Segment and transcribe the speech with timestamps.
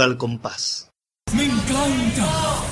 [0.00, 0.90] Al Compás.
[1.32, 2.62] ¡Me encanta!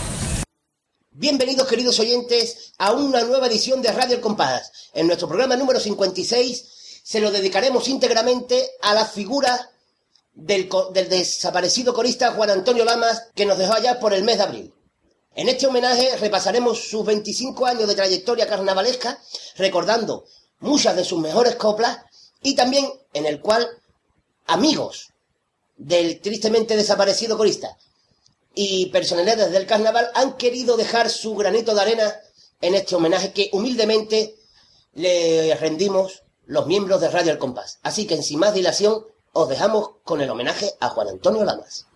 [1.10, 4.90] Bienvenidos queridos oyentes a una nueva edición de Radio al Compás.
[4.94, 9.70] En nuestro programa número 56 se lo dedicaremos íntegramente a la figura
[10.34, 14.42] del, del desaparecido corista Juan Antonio Lamas que nos dejó allá por el mes de
[14.42, 14.74] abril.
[15.34, 19.18] En este homenaje repasaremos sus 25 años de trayectoria carnavalesca,
[19.56, 20.24] recordando
[20.60, 21.98] muchas de sus mejores coplas
[22.42, 23.68] y también en el cual
[24.46, 25.08] amigos
[25.76, 27.76] del tristemente desaparecido corista
[28.54, 32.16] y personalidades del carnaval han querido dejar su granito de arena
[32.60, 34.34] en este homenaje que humildemente
[34.94, 37.78] le rendimos los miembros de Radio El Compás.
[37.82, 41.86] Así que sin más dilación os dejamos con el homenaje a Juan Antonio Lamas.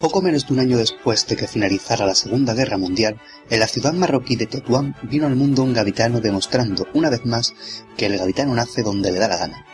[0.00, 3.20] Poco menos de un año después de que finalizara la Segunda Guerra Mundial,
[3.50, 7.52] en la ciudad marroquí de Tetuán vino al mundo un gaditano demostrando, una vez más,
[7.98, 9.66] que el gaditano nace donde le da la gana.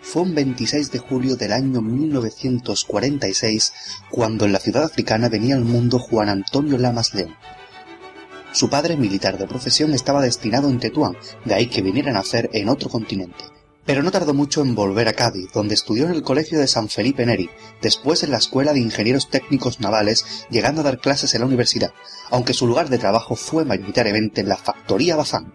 [0.00, 3.74] Fue un 26 de julio del año 1946
[4.10, 7.36] cuando en la ciudad africana venía al mundo Juan Antonio Lamas León.
[8.52, 12.48] Su padre, militar de profesión, estaba destinado en Tetuán, de ahí que viniera a nacer
[12.54, 13.44] en otro continente.
[13.86, 16.88] Pero no tardó mucho en volver a Cádiz, donde estudió en el Colegio de San
[16.88, 17.48] Felipe Neri,
[17.80, 21.92] después en la Escuela de Ingenieros Técnicos Navales, llegando a dar clases en la universidad,
[22.30, 25.54] aunque su lugar de trabajo fue mayoritariamente en la Factoría Bazán.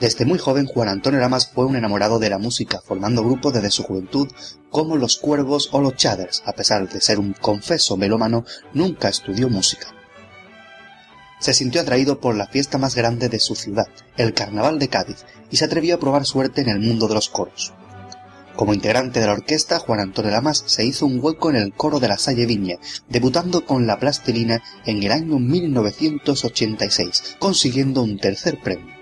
[0.00, 3.70] Desde muy joven Juan Antonio Lamas fue un enamorado de la música, formando grupos desde
[3.70, 4.26] su juventud
[4.70, 6.42] como Los Cuervos o Los Chaders.
[6.46, 9.94] A pesar de ser un confeso melómano, nunca estudió música
[11.42, 15.24] se sintió atraído por la fiesta más grande de su ciudad, el Carnaval de Cádiz,
[15.50, 17.72] y se atrevió a probar suerte en el mundo de los coros.
[18.54, 21.98] Como integrante de la orquesta, Juan Antonio Lamas se hizo un hueco en el coro
[21.98, 22.76] de la Salle Viña,
[23.08, 28.94] debutando con la plastilina en el año 1986, consiguiendo un tercer premio.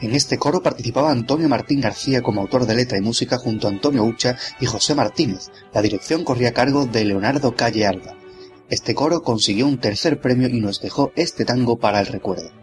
[0.00, 3.70] En este coro participaba Antonio Martín García como autor de letra y música junto a
[3.70, 5.52] Antonio Ucha y José Martínez.
[5.72, 8.16] La dirección corría a cargo de Leonardo Calle Alba.
[8.68, 12.61] Este coro consiguió un tercer premio y nos dejó este tango para el recuerdo.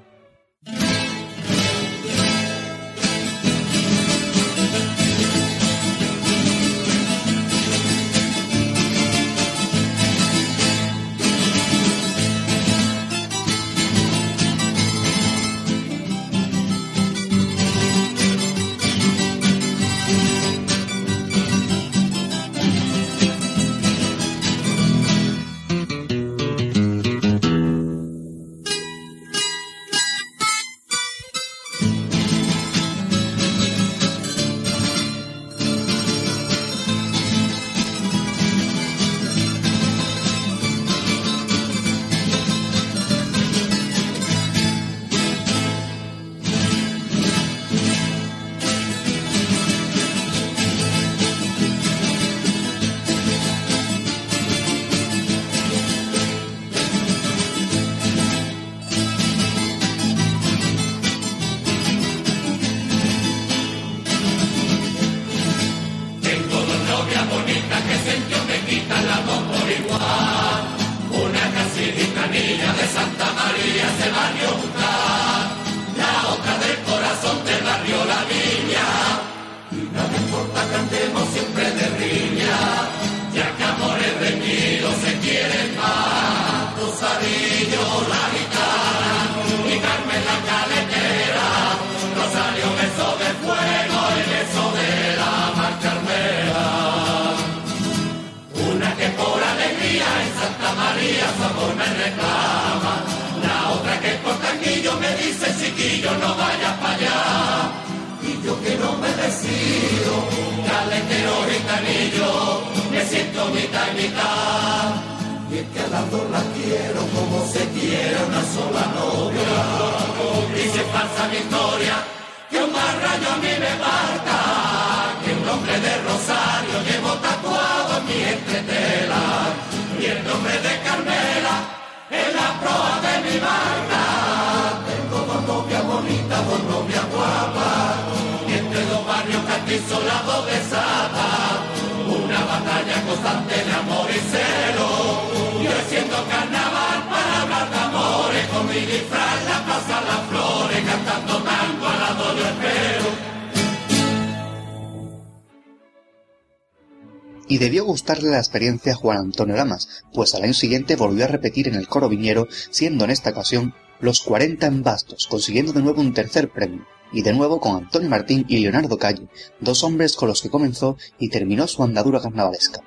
[158.18, 161.88] La experiencia a Juan Antonio Lamas, pues al año siguiente volvió a repetir en el
[161.88, 166.50] coro viñero, siendo en esta ocasión los 40 en bastos, consiguiendo de nuevo un tercer
[166.50, 169.28] premio, y de nuevo con Antonio Martín y Leonardo Calle,
[169.60, 172.82] dos hombres con los que comenzó y terminó su andadura carnavalesca.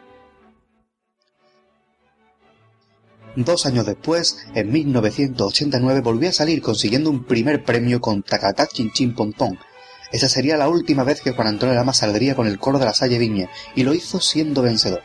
[3.36, 8.92] Dos años después, en 1989, volvió a salir consiguiendo un primer premio con Tacatá Chin
[8.92, 9.56] Chin Pom Pom,
[10.12, 12.92] esa sería la última vez que Juan Antonio Lama saldría con el coro de la
[12.92, 15.00] Salle Viña, y lo hizo siendo vencedor.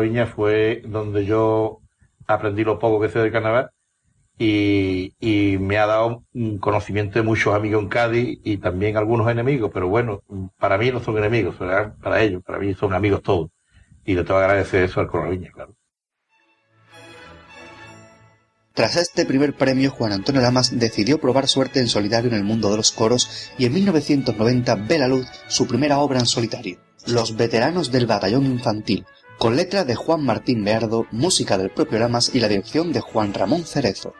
[0.00, 1.80] Viña fue donde yo
[2.26, 3.70] aprendí lo poco que sé del carnaval
[4.38, 6.24] y, me ha dado
[6.60, 10.22] conocimiento de muchos amigos en Cádiz y también algunos enemigos, pero bueno,
[10.58, 13.50] para mí no son enemigos, para ellos, para mí son amigos todos.
[14.04, 15.74] Y le tengo que agradecer eso al Viña, claro.
[18.78, 22.70] Tras este primer premio, Juan Antonio Lamas decidió probar suerte en solitario en el mundo
[22.70, 27.36] de los coros y en 1990 ve la luz su primera obra en solitario, Los
[27.36, 29.04] veteranos del batallón infantil,
[29.38, 33.32] con letra de Juan Martín Beardo, música del propio Lamas y la dirección de Juan
[33.32, 34.14] Ramón Cerezo.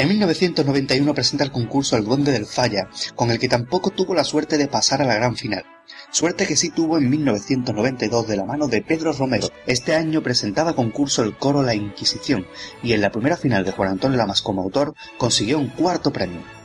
[0.00, 4.24] En 1991 presenta el concurso El Duende del Falla, con el que tampoco tuvo la
[4.24, 5.66] suerte de pasar a la gran final.
[6.10, 9.50] Suerte que sí tuvo en 1992 de la mano de Pedro Romero.
[9.66, 12.46] Este año presentaba concurso el coro La Inquisición
[12.82, 16.59] y en la primera final de Juan Antonio Lamas como autor consiguió un cuarto premio.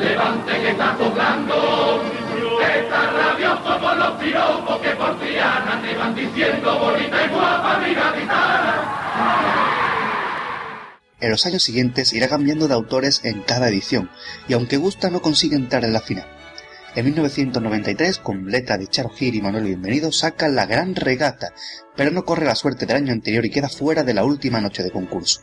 [0.00, 0.70] levante que
[4.80, 7.94] que por te van diciendo bonita y guapa mi
[11.20, 14.10] en los años siguientes irá cambiando de autores en cada edición,
[14.48, 16.26] y aunque gusta no consigue entrar en la final.
[16.94, 21.52] En 1993, con letra de Charo Gil y Manuel Bienvenido, saca La Gran Regata,
[21.94, 24.82] pero no corre la suerte del año anterior y queda fuera de la última noche
[24.82, 25.42] de concurso.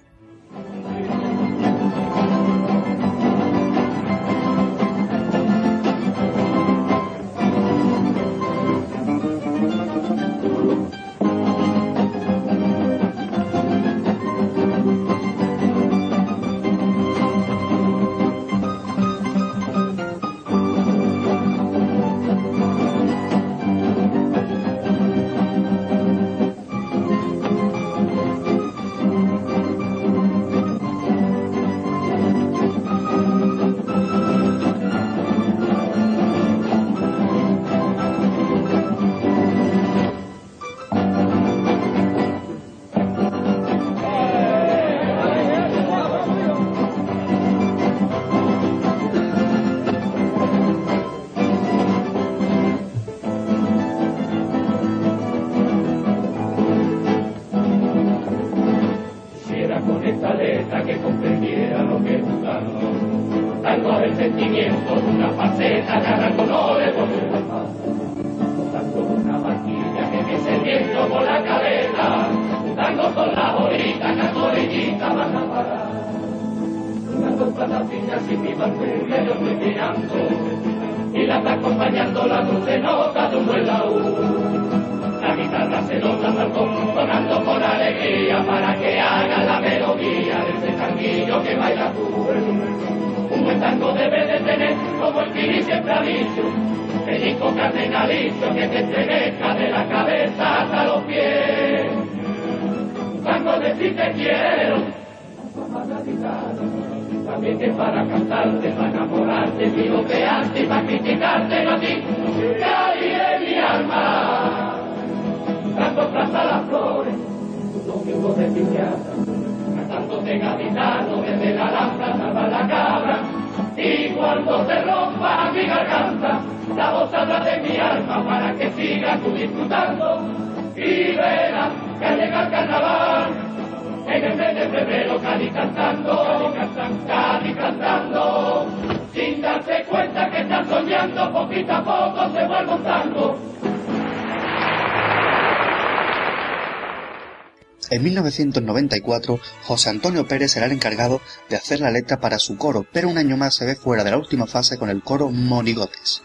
[148.43, 153.09] 1994, José Antonio Pérez será el encargado de hacer la letra para su coro, pero
[153.09, 156.21] un año más se ve fuera de la última fase con el coro Monigotes.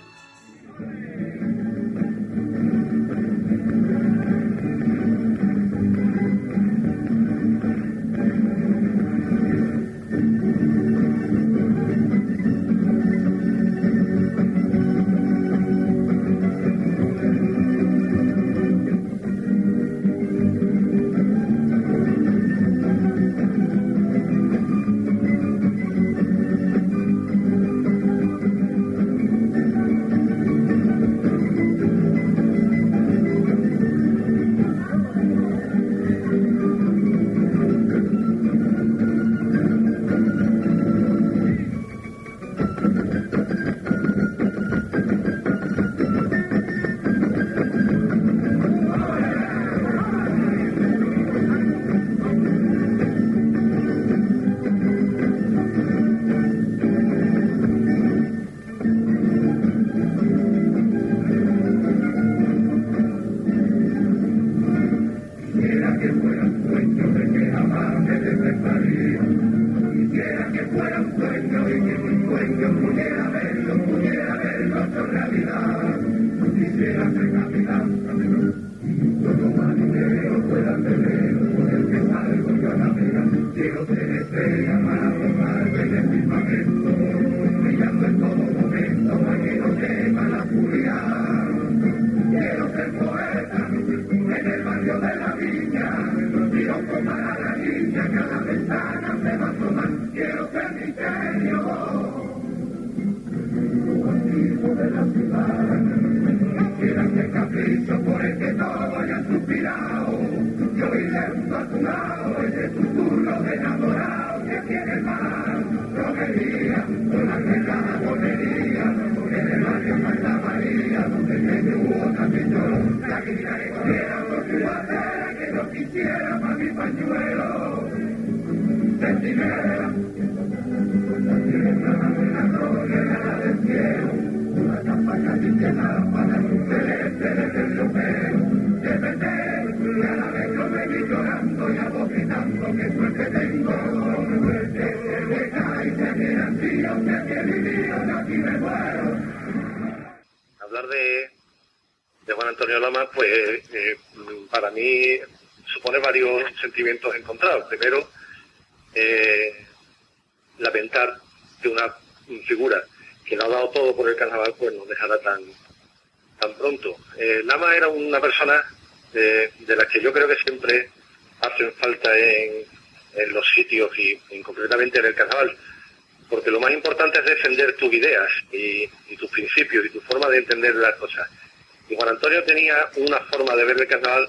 [182.97, 184.29] Una forma de ver el carnaval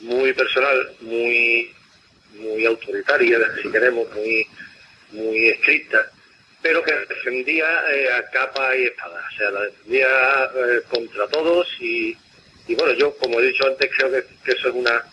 [0.00, 1.72] muy personal, muy,
[2.34, 4.46] muy autoritaria, si queremos, muy,
[5.12, 6.10] muy estricta,
[6.62, 11.68] pero que defendía eh, a capa y espada, o sea, la defendía eh, contra todos
[11.80, 12.16] y,
[12.66, 15.04] y, bueno, yo, como he dicho antes, creo que, que eso es una,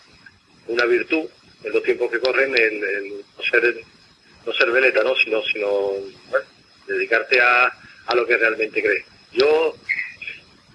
[0.68, 1.28] una virtud
[1.64, 3.76] en los tiempos que corren, el, el no ser,
[4.44, 5.14] no ser veleta, ¿no?
[5.16, 5.68] sino, sino
[6.30, 6.46] bueno,
[6.86, 7.72] dedicarte a,
[8.06, 9.04] a lo que realmente crees.
[9.32, 9.76] Yo,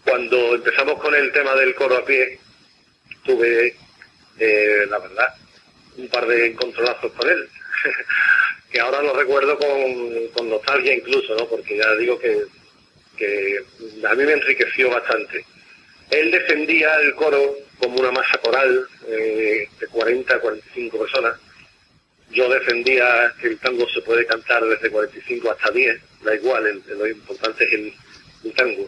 [0.07, 2.39] cuando empezamos con el tema del coro a pie,
[3.25, 3.75] tuve
[4.39, 5.27] eh, la verdad,
[5.97, 7.49] un par de encontronazos con él,
[8.71, 11.45] que ahora lo recuerdo con, con, nostalgia incluso, ¿no?
[11.47, 12.45] Porque ya digo que,
[14.07, 15.43] a mí me enriqueció bastante.
[16.09, 21.37] Él defendía el coro como una masa coral eh, de 40 a 45 personas.
[22.31, 26.97] Yo defendía que el tango se puede cantar desde 45 hasta 10, da igual, el,
[26.97, 28.87] lo importante es el tango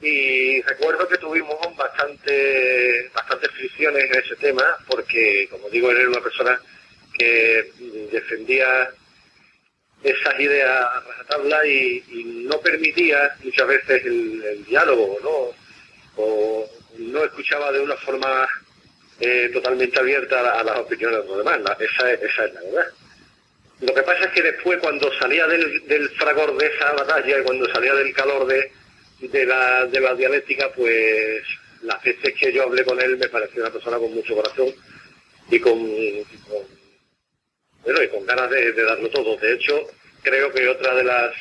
[0.00, 6.08] y recuerdo que tuvimos bastante, bastantes fricciones en ese tema, porque, como digo, él era
[6.08, 6.58] una persona
[7.18, 7.70] que
[8.10, 8.90] defendía
[10.02, 12.02] esas ideas a rajatabla y,
[12.48, 16.22] no permitía muchas veces el, diálogo, ¿no?
[16.22, 18.48] O no escuchaba de una forma
[19.20, 21.60] eh, totalmente abierta a, las opiniones de los demás.
[21.78, 22.86] esa, esa es la verdad.
[23.82, 27.44] Lo que pasa es que después, cuando salía del, del fragor de esa batalla y
[27.44, 28.72] cuando salía del calor de,
[29.20, 31.42] de, la, de la dialéctica, pues
[31.82, 34.68] las veces que yo hablé con él me pareció una persona con mucho corazón
[35.50, 35.78] y con,
[37.84, 39.36] bueno, y con ganas de, darlo todo.
[39.36, 39.86] De hecho,
[40.22, 41.34] creo que otra de las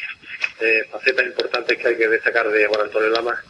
[0.61, 3.43] eh, facetas importantes que hay que destacar de Juan Antonio Lama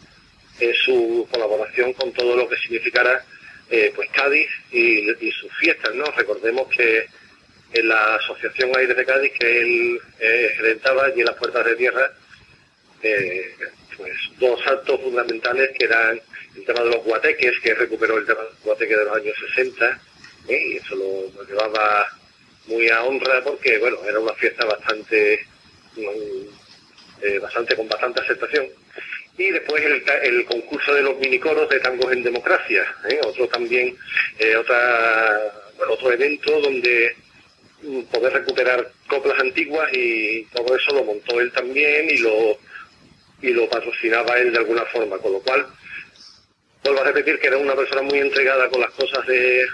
[0.59, 3.23] es su colaboración con todo lo que significara
[3.69, 6.05] eh, pues Cádiz y, sus fiestas, ¿no?
[6.05, 7.07] Recordemos que
[7.71, 11.75] en la Asociación Aires de Cádiz que él eh, gerentaba y en las Puertas de
[11.75, 12.11] Tierra,
[13.03, 13.55] eh,
[13.95, 16.19] pues dos actos fundamentales que eran
[16.55, 19.35] el tema de los guateques, que recuperó el tema de los guateques de los años
[19.55, 20.01] 60,
[20.47, 20.63] ¿eh?
[20.67, 22.07] y eso lo, llevaba
[22.67, 25.45] muy a honra porque, bueno, era una fiesta bastante,
[25.95, 28.67] mm, bastante con bastante aceptación.
[29.37, 32.83] Y después el, el, concurso de los minicoros de tangos en democracia,
[33.23, 33.95] otro también,
[34.59, 35.39] otra,
[35.87, 37.15] otro evento donde
[38.11, 42.57] poder recuperar coplas antiguas y todo eso lo montó él también y lo
[43.41, 45.65] y lo patrocinaba él de alguna forma, con lo cual
[46.83, 49.65] vuelvo a repetir que era una persona muy entregada con las cosas de,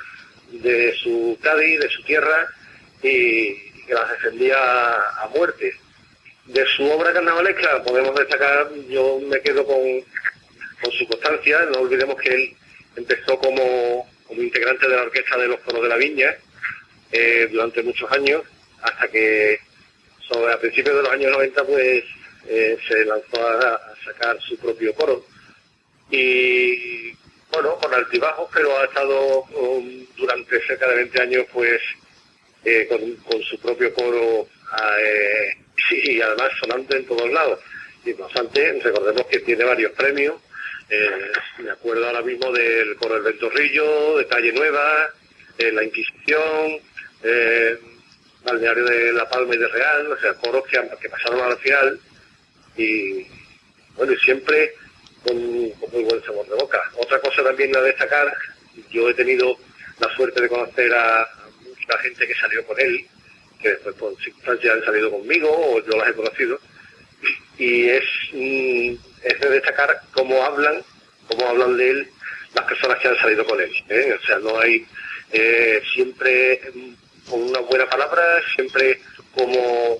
[0.51, 2.47] de su Cádiz, de su tierra
[3.01, 5.73] y, que las defendía a, muerte.
[6.45, 9.81] De su obra carnavalesca podemos destacar, yo me quedo con,
[10.81, 12.55] con su constancia, no olvidemos que él
[12.95, 16.35] empezó como, como integrante de la orquesta de los coros de la Viña,
[17.11, 18.43] eh, durante muchos años,
[18.81, 19.59] hasta que
[20.27, 22.03] sobre a principios de los años 90 pues
[22.47, 25.25] eh, se lanzó a, sacar su propio coro.
[26.11, 27.11] Y
[27.51, 29.45] bueno, con altibajos, pero ha estado
[30.15, 31.81] durante cerca de 20 años pues
[32.63, 34.47] eh, con, su propio coro
[35.91, 37.59] y además sonante en todos lados.
[38.05, 40.35] Y no obstante, recordemos que tiene varios premios.
[41.57, 45.09] me acuerdo ahora mismo del coro del Ventorrillo, de Calle Nueva,
[45.57, 46.79] La Inquisición,
[47.23, 47.79] eh,
[48.43, 51.99] balneario de La Palma y de Real, o sea, coros que, que pasaron al final
[52.77, 53.27] y
[53.95, 54.73] bueno, y siempre
[55.23, 56.81] con, muy buen sabor de boca.
[56.97, 58.31] Otra cosa también a destacar,
[58.91, 59.57] yo he tenido
[59.99, 61.27] la suerte de conocer a
[61.63, 63.05] mucha gente que salió con él,
[63.61, 66.59] que después por circunstancias han salido conmigo o yo las he conocido,
[67.57, 70.83] y es, mm, es de destacar cómo hablan,
[71.27, 72.09] cómo hablan de él
[72.53, 73.71] las personas que han salido con él.
[73.89, 74.17] ¿eh?
[74.21, 74.85] O sea, no hay
[75.31, 76.61] eh, siempre
[77.29, 78.23] con una buena palabra,
[78.55, 78.99] siempre
[79.33, 79.99] como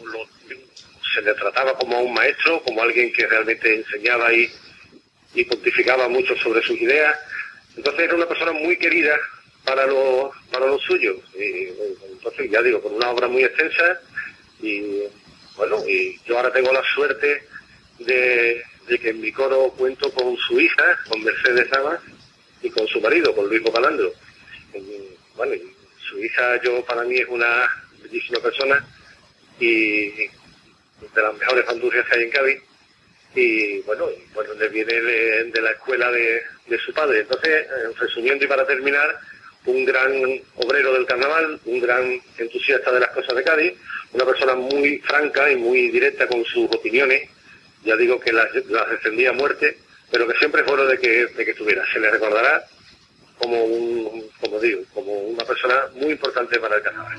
[1.15, 4.51] se le trataba como a un maestro, como alguien que realmente enseñaba y,
[5.49, 7.17] pontificaba mucho sobre sus ideas.
[7.75, 9.17] Entonces era una persona muy querida
[9.65, 11.17] para los para los suyos.
[11.34, 13.99] Entonces ya digo, con una obra muy extensa
[14.62, 15.04] y
[15.58, 17.43] bueno, y yo ahora tengo la suerte
[17.99, 21.99] de, que en mi coro cuento con su hija, con Mercedes Amas,
[22.62, 24.13] y con su marido, con Luis Bocalandro.
[25.36, 25.54] Bueno,
[26.10, 27.69] su hija yo para mí es una
[28.01, 28.86] bellísima persona
[29.60, 30.12] y
[31.13, 32.61] de las mejores bandurrias que hay en Cádiz
[33.35, 36.43] y bueno, bueno le viene de, la escuela de,
[36.83, 37.19] su padre.
[37.19, 37.67] Entonces,
[37.99, 39.19] resumiendo y para terminar,
[39.65, 40.11] un gran
[40.55, 43.73] obrero del carnaval, un gran entusiasta de las cosas de Cádiz,
[44.13, 47.29] una persona muy franca y muy directa con sus opiniones,
[47.83, 49.77] ya digo que las, defendía a muerte,
[50.11, 51.83] pero que siempre fueron de que, de que estuviera.
[51.91, 52.63] Se le recordará
[53.37, 57.17] como un, como digo, como una persona muy importante para el carnaval.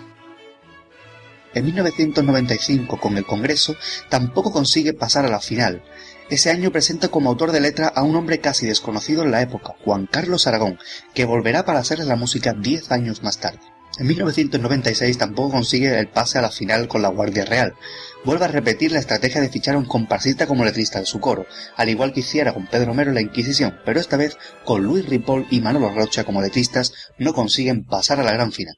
[1.57, 3.77] En 1995, con el Congreso,
[4.11, 5.83] tampoco consigue pasar a la final.
[6.29, 9.75] Ese año presenta como autor de letra a un hombre casi desconocido en la época,
[9.83, 10.79] Juan Carlos Aragón,
[11.15, 13.61] que volverá para hacerle la música 10 años más tarde.
[13.99, 17.73] En 1996 tampoco consigue el pase a la final con la Guardia Real.
[18.23, 21.47] Vuelve a repetir la estrategia de fichar a un comparsista como letrista de su coro,
[21.77, 25.09] al igual que hiciera con Pedro Mero en la Inquisición, pero esta vez con Luis
[25.09, 28.75] Ripoll y Manolo Rocha como letristas no consiguen pasar a la gran final.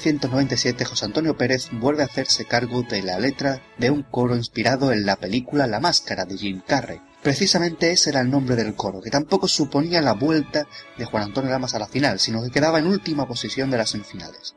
[0.00, 4.92] 1997 José Antonio Pérez vuelve a hacerse cargo de la letra de un coro inspirado
[4.92, 7.02] en la película La Máscara de Jim Carrey.
[7.22, 11.50] Precisamente ese era el nombre del coro, que tampoco suponía la vuelta de Juan Antonio
[11.50, 14.54] Lamas a la final, sino que quedaba en última posición de las semifinales.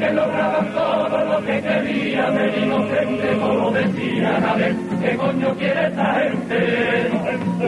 [0.00, 5.86] que lograban todo lo que querían, el inocente como decían a ver, ¿qué coño quiere
[5.88, 7.10] esta gente?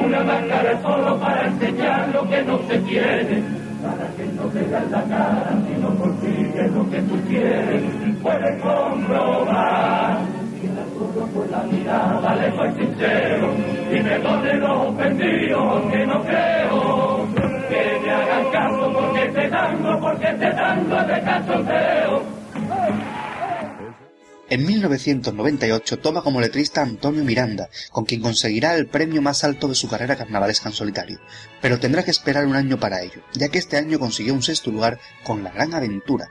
[0.02, 3.42] Una máscara solo para enseñar lo que no se quiere,
[3.82, 7.82] para que no te vean la cara si no consigues lo que tú quieres,
[8.22, 10.18] puedes comprobar.
[10.58, 13.48] Que la solo por la mirada, lejos y sincero,
[13.92, 16.11] y me pone los ofendidos, que no
[24.98, 29.74] 1998 toma como letrista a Antonio Miranda, con quien conseguirá el premio más alto de
[29.74, 31.20] su carrera carnavalesca en solitario,
[31.60, 34.70] pero tendrá que esperar un año para ello, ya que este año consiguió un sexto
[34.70, 36.30] lugar con La Gran Aventura,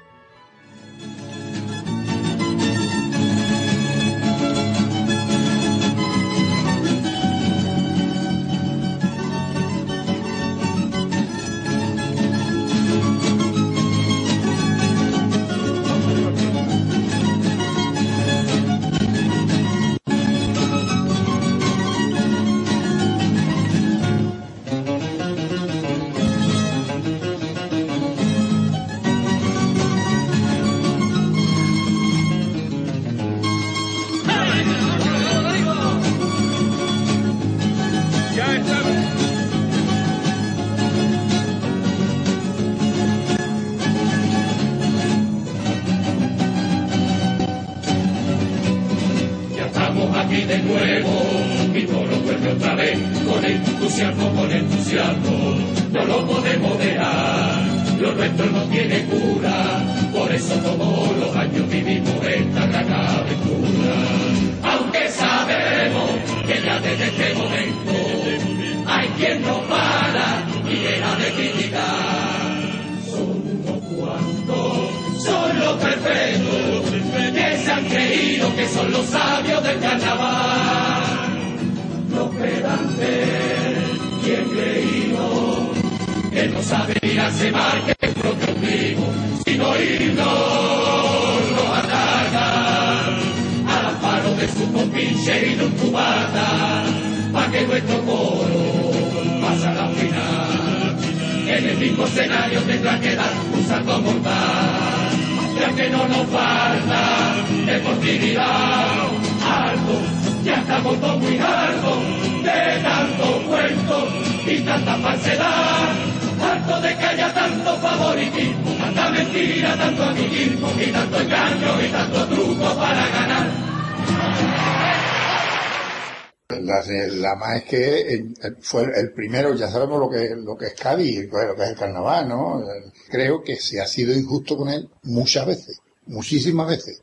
[128.72, 131.76] fue el primero, ya sabemos lo que, lo que es Cádiz, lo que es el
[131.76, 132.64] carnaval, ¿no?
[133.10, 137.02] Creo que se ha sido injusto con él muchas veces, muchísimas veces,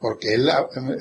[0.00, 0.50] porque él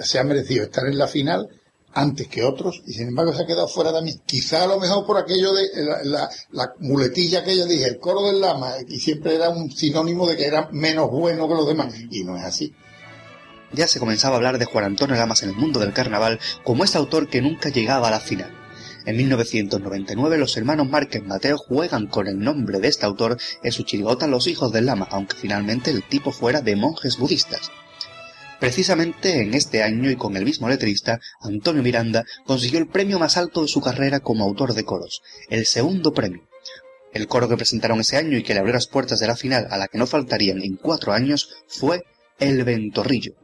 [0.03, 1.49] se ha merecido estar en la final
[1.95, 4.19] antes que otros y sin embargo se ha quedado fuera también.
[4.25, 7.99] Quizá a lo mejor por aquello de la, la- la muletilla que yo dije, el
[7.99, 11.67] coro del lama, y siempre era un sinónimo de que era menos bueno que los
[11.67, 12.73] demás, y no es así.
[13.73, 16.83] Ya se comenzaba a hablar de Juan Antonio Lamas en el mundo del carnaval como
[16.83, 18.51] ese autor que nunca llegaba a la final.
[19.05, 23.83] En 1999 los hermanos Márquez Mateo juegan con el nombre de este autor en su
[23.83, 27.69] chirigota Los Hijos del Lama, aunque finalmente el tipo fuera de monjes budistas.
[28.61, 33.35] Precisamente en este año y con el mismo letrista, Antonio Miranda consiguió el premio más
[33.35, 36.47] alto de su carrera como autor de coros, el segundo premio.
[37.11, 39.67] El coro que presentaron ese año y que le abrió las puertas de la final
[39.69, 42.03] a la que no faltarían en cuatro años fue
[42.39, 43.42] El Ventorrillo.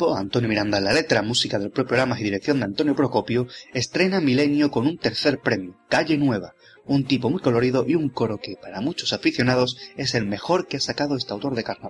[0.00, 4.70] Antonio Miranda la letra, música del propio programa y dirección de Antonio Procopio, estrena Milenio
[4.70, 6.54] con un tercer premio, Calle Nueva,
[6.86, 10.76] un tipo muy colorido y un coro que, para muchos aficionados, es el mejor que
[10.76, 11.87] ha sacado este autor de carnaval.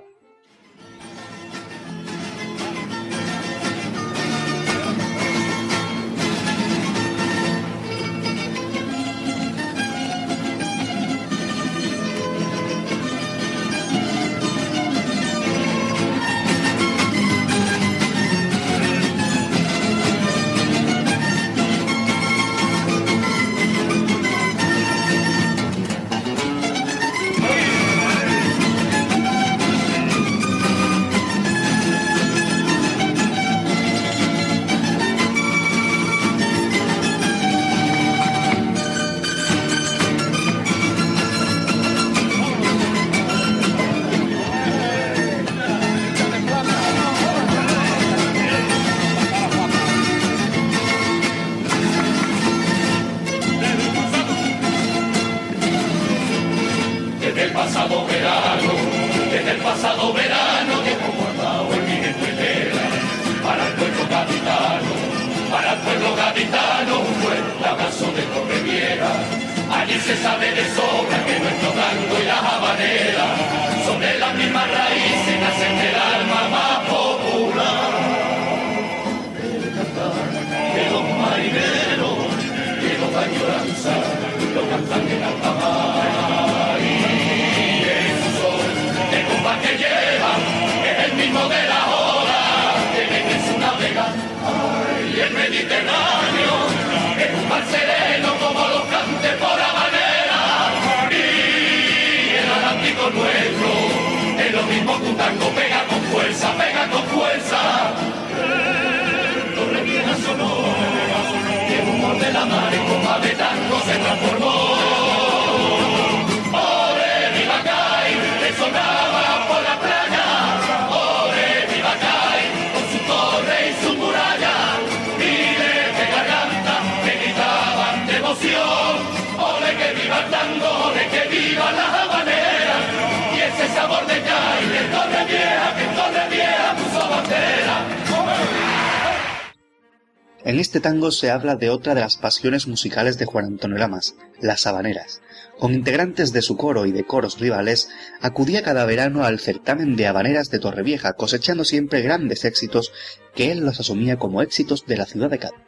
[141.18, 145.20] se habla de otra de las pasiones musicales de Juan Antonio Lamas, las habaneras.
[145.58, 147.90] Con integrantes de su coro y de coros rivales,
[148.20, 152.92] acudía cada verano al certamen de habaneras de Torrevieja, cosechando siempre grandes éxitos
[153.34, 155.60] que él los asumía como éxitos de la ciudad de Cádiz.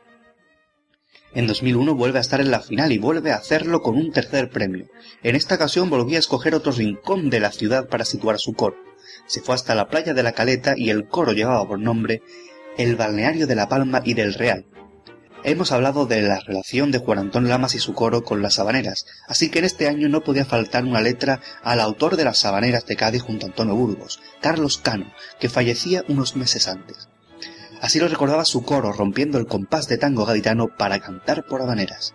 [1.33, 4.51] En 2001 vuelve a estar en la final y vuelve a hacerlo con un tercer
[4.51, 4.87] premio.
[5.23, 8.77] En esta ocasión volvía a escoger otro rincón de la ciudad para situar su coro.
[9.27, 12.23] Se fue hasta la playa de la Caleta y el coro llevaba por nombre
[12.79, 14.65] el balneario de La Palma y del Real,
[15.43, 19.07] Hemos hablado de la relación de Juan Antón Lamas y su coro con las habaneras,
[19.27, 22.85] así que en este año no podía faltar una letra al autor de las habaneras
[22.85, 27.09] de Cádiz junto a Antonio Burgos, Carlos Cano, que fallecía unos meses antes.
[27.81, 32.13] Así lo recordaba su coro rompiendo el compás de tango gaditano para cantar por habaneras.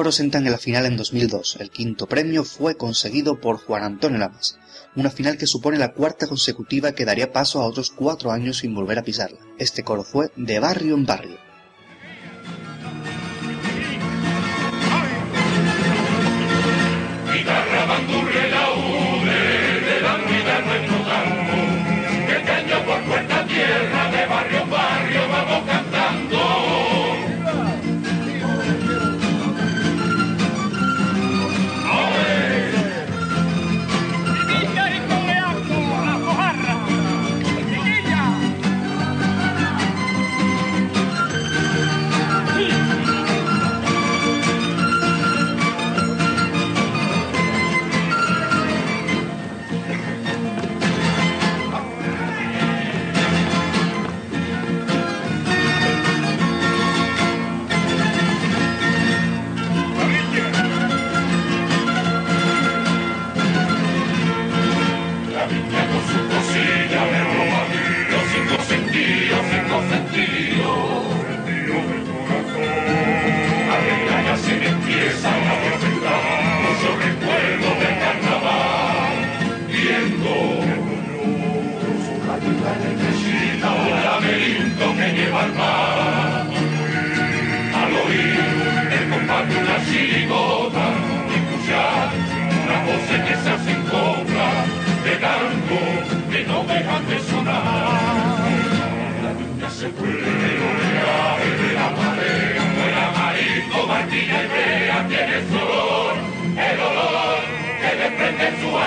[0.00, 1.58] Coros entran en la final en 2002.
[1.60, 4.58] El quinto premio fue conseguido por Juan Antonio Lamas.
[4.96, 8.74] Una final que supone la cuarta consecutiva que daría paso a otros cuatro años sin
[8.74, 9.40] volver a pisarla.
[9.58, 11.36] Este coro fue de barrio en barrio.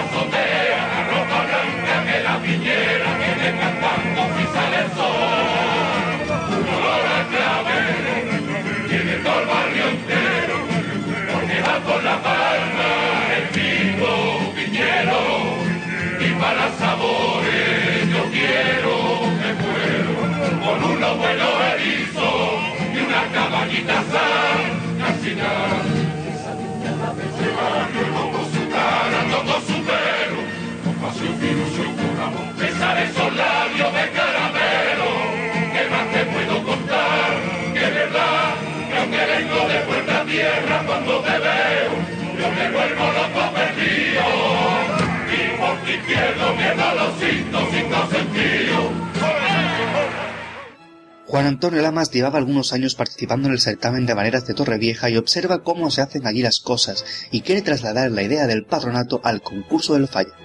[0.03, 5.43] Azotea, ropa blanca que la piñera viene cantando si sale el sol.
[6.57, 10.57] Un olor a clavel, tiene todo el barrio entero,
[11.31, 12.91] porque va con la palma,
[13.37, 14.11] el pico,
[14.55, 15.21] viñero,
[16.19, 18.93] y para sabores yo quiero,
[19.39, 20.13] me muero,
[20.63, 22.45] con unos buenos erizos
[22.93, 24.61] y una caballita sal,
[24.99, 26.03] casi nada.
[29.53, 30.39] De ese barrio, tocó su cara, tocó su pelo,
[30.83, 35.09] con pasión y ilusión con amor, besar esos labios de caramelo,
[35.73, 37.29] que más te puedo contar,
[37.73, 38.55] que verdad,
[38.89, 41.91] que aunque vengo de puerta tierra cuando te veo,
[42.39, 44.23] yo me vuelvo loco perdido.
[45.33, 49.12] Y por ti pierdo miedo a los cinco, cinco sentidos.
[51.34, 55.17] Juan Antonio Lamas llevaba algunos años participando en el certamen de maneras de Torrevieja y
[55.17, 59.41] observa cómo se hacen allí las cosas y quiere trasladar la idea del patronato al
[59.41, 60.36] concurso del Falla.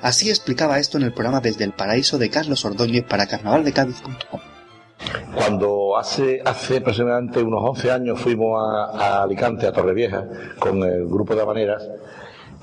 [0.00, 4.40] Así explicaba esto en el programa Desde el Paraíso de Carlos Ordóñez para carnavaldecádiz.com.
[5.34, 10.24] Cuando hace, hace aproximadamente unos 11 años fuimos a, a Alicante, a Torrevieja,
[10.58, 11.86] con el grupo de Habaneras,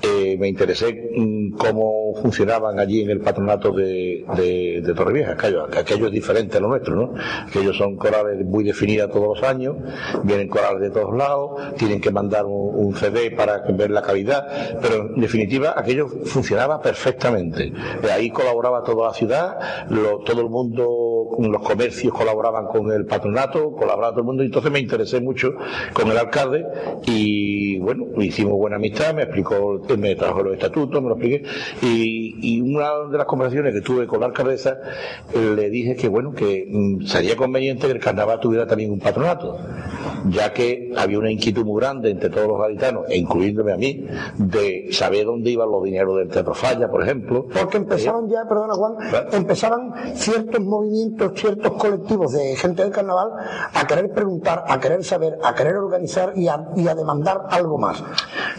[0.02, 5.32] eh, me interesé mm, cómo funcionaban allí en el patronato de, de, de Torrevieja.
[5.32, 7.14] Aquello, aquello es diferente a lo nuestro, ¿no?
[7.48, 9.76] Aquellos son corales muy definidas todos los años,
[10.22, 14.46] vienen corales de todos lados, tienen que mandar un, un CD para ver la calidad,
[14.80, 17.72] pero en definitiva aquello funcionaba perfectamente.
[18.02, 19.58] Eh, Ahí colaboraba toda la ciudad,
[19.90, 20.86] lo- todo el mundo,
[21.38, 25.54] los comercios colaboraban con el patronato, colaboraba todo el mundo, y entonces me interesé mucho
[25.92, 26.66] con el alcalde
[27.06, 31.44] y bueno, hicimos buena amistad, me explicó, me trajo los estatutos, me lo expliqué,
[31.82, 34.78] y, y una de las conversaciones que tuve con la alcaldesa,
[35.34, 39.58] le dije que bueno, que mm, sería conveniente que el carnaval tuviera también un patronato,
[40.28, 44.06] ya que había una inquietud muy grande entre todos los gaditanos, e incluyéndome a mí,
[44.36, 47.46] de saber dónde iban los dineros del Teatro Falla, por ejemplo.
[47.48, 48.94] Porque empezaban ya, perdona Juan,
[49.32, 53.30] empezaban ciertos movimientos, ciertos colectivos de gente del carnaval
[53.72, 57.78] a querer preguntar, a querer saber, a querer organizar y a, y a demandar algo
[57.78, 58.02] más.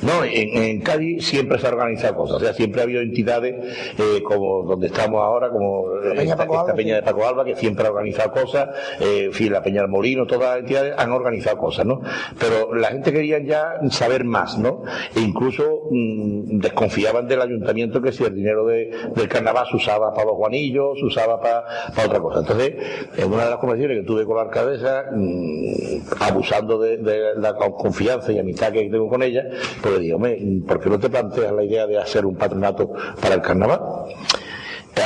[0.01, 3.55] No, en, en Cádiz siempre se ha organizado cosas, o sea, siempre ha habido entidades
[3.97, 7.27] eh, como donde estamos ahora, como La Peña esta, Paco esta Alba, Peña de Paco
[7.27, 10.59] Alba, que siempre ha organizado cosas, eh, en fin, la Peña del Molino, todas las
[10.59, 12.01] entidades han organizado cosas, ¿no?
[12.39, 14.83] Pero la gente quería ya saber más, ¿no?
[15.15, 20.13] E incluso mm, desconfiaban del ayuntamiento que si el dinero de- del carnaval se usaba
[20.13, 21.63] para los guanillos, se usaba para,
[22.05, 22.39] otra cosa.
[22.39, 22.73] Entonces,
[23.17, 26.99] en una de las conversaciones que tuve con la alcaldesa, mm, abusando de,
[27.37, 29.43] la confianza y amistad que tengo con ella,
[29.81, 30.37] pues le digo, "Hombre,
[30.67, 32.91] ¿por qué no te planteas la idea de hacer un patronato
[33.21, 33.79] para el carnaval?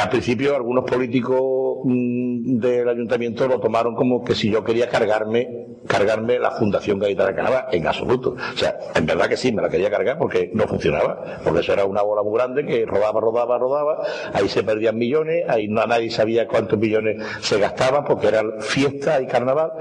[0.02, 5.68] Al principio algunos políticos mm, del ayuntamiento lo tomaron como que si yo quería cargarme,
[5.88, 8.36] cargarme la Fundación Gaditana Canadá, en absoluto.
[8.54, 11.74] O sea, en verdad que sí, me la quería cargar porque no funcionaba, porque eso
[11.74, 15.86] era una bola muy grande que rodaba, rodaba, rodaba, ahí se perdían millones, ahí no,
[15.86, 19.72] nadie sabía cuántos millones se gastaban porque era fiesta y carnaval,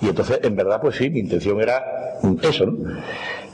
[0.00, 1.82] y entonces en verdad pues sí, mi intención era
[2.42, 3.00] eso, ¿no?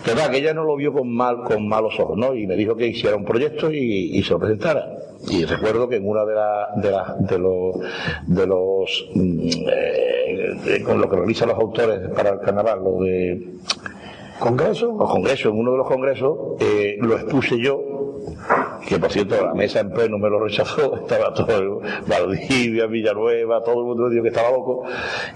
[0.04, 2.34] Pero que ella no lo vio con mal, con malos ojos, ¿no?
[2.34, 5.07] Y me dijo que hiciera un proyecto y, y se lo presentara.
[5.26, 7.76] Y recuerdo que en una de, la, de, de los,
[8.26, 13.48] de los mm, eh, con lo que realizan los autores para el carnaval, lo de
[14.38, 14.96] ¿Congreso?
[14.98, 17.80] los congresos, en uno de los congresos eh, lo expuse yo,
[18.86, 23.80] que por cierto la mesa en pleno me lo rechazó, estaba todo Valdivia, Villanueva, todo
[23.80, 24.84] el mundo me dijo que estaba loco,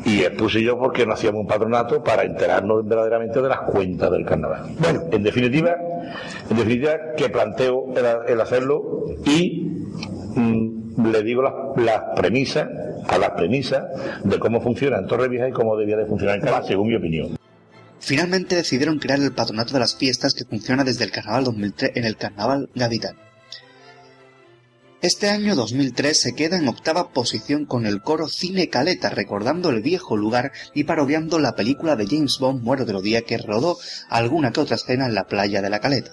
[0.05, 4.24] y expuse yo porque no hacíamos un patronato para enterarnos verdaderamente de las cuentas del
[4.24, 4.70] carnaval.
[4.78, 5.76] Bueno, en definitiva,
[6.48, 9.68] en definitiva que planteo el, el hacerlo y
[10.36, 12.68] mm, le digo las, las premisas,
[13.09, 13.84] a las premisas
[14.22, 17.36] de cómo funciona en Torrevieja y cómo debía de funcionar en Cádiz, según mi opinión.
[18.03, 22.05] Finalmente decidieron crear el patronato de las fiestas que funciona desde el Carnaval 2003 en
[22.05, 23.20] el Carnaval Gaditano.
[25.00, 29.82] Este año 2003 se queda en octava posición con el coro Cine Caleta, recordando el
[29.82, 33.78] viejo lugar y parodiando la película de James Bond Muero de los Día que rodó
[34.09, 36.11] alguna que otra escena en la playa de la Caleta.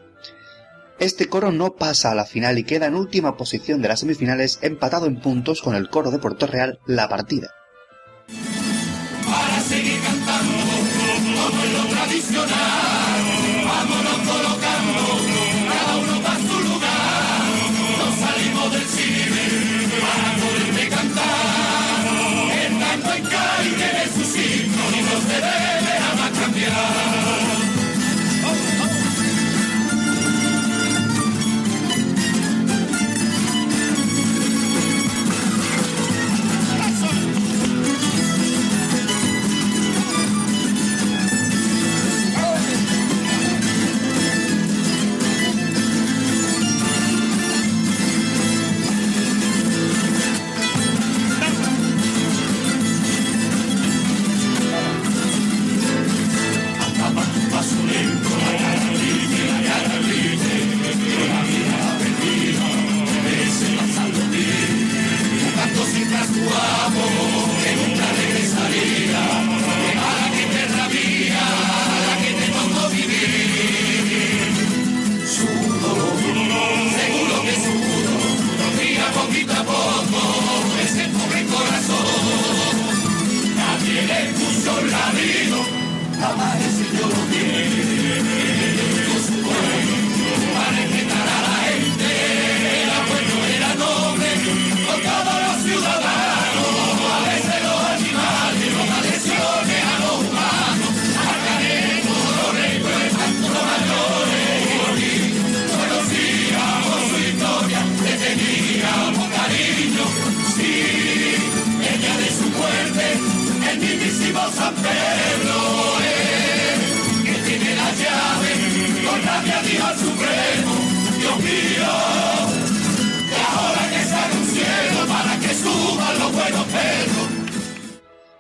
[1.00, 4.60] Este coro no pasa a la final y queda en última posición de las semifinales
[4.62, 7.50] empatado en puntos con el coro de Puerto Real La Partida.
[12.40, 12.89] Nacional.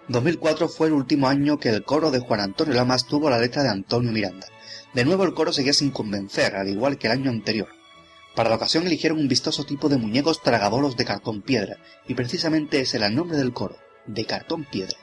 [0.09, 3.61] 2004 fue el último año que el coro de Juan Antonio Lamas tuvo la letra
[3.61, 4.47] de Antonio Miranda.
[4.95, 7.67] De nuevo el coro seguía sin convencer, al igual que el año anterior.
[8.35, 12.83] Para la ocasión eligieron un vistoso tipo de muñecos tragabolos de cartón piedra, y precisamente
[12.91, 14.97] era el nombre del coro, de cartón piedra.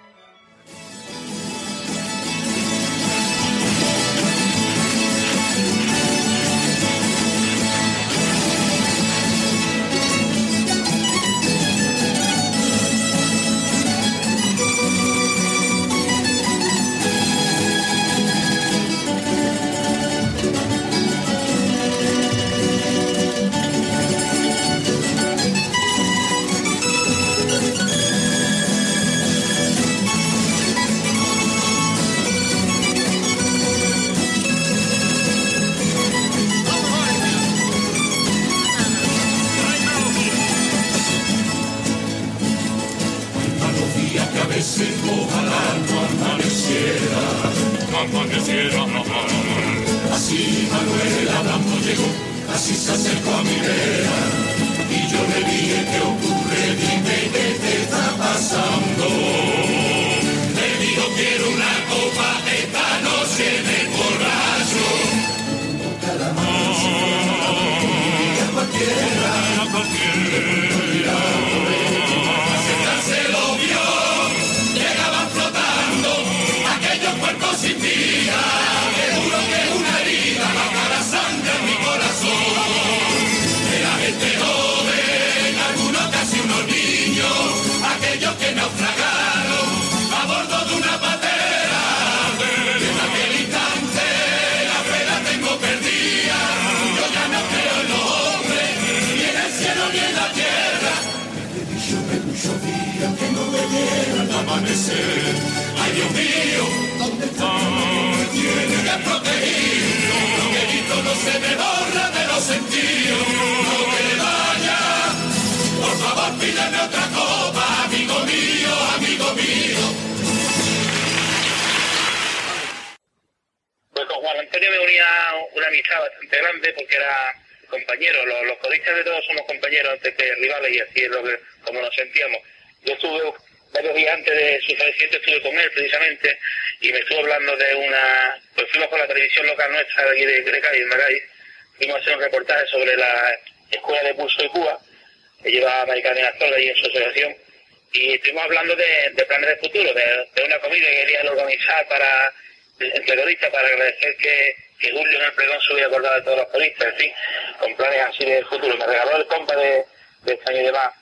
[151.84, 152.32] Para
[152.78, 156.38] entre coristas para agradecer que, que Julio en el pregón se hubiera acordado de todos
[156.38, 157.12] los coristas, en fin,
[157.60, 158.76] con planes así de futuro.
[158.76, 159.84] Me regaló el compa de,
[160.22, 160.92] de este año y demás.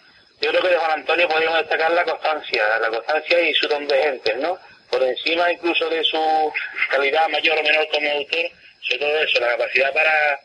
[0.40, 3.86] Yo creo que de Juan Antonio podríamos destacar la constancia, la constancia y su don
[3.88, 4.58] de gente, ¿no?
[4.90, 6.52] Por encima incluso de su
[6.90, 8.50] calidad mayor o menor como autor,
[8.82, 10.40] sobre todo eso, la capacidad para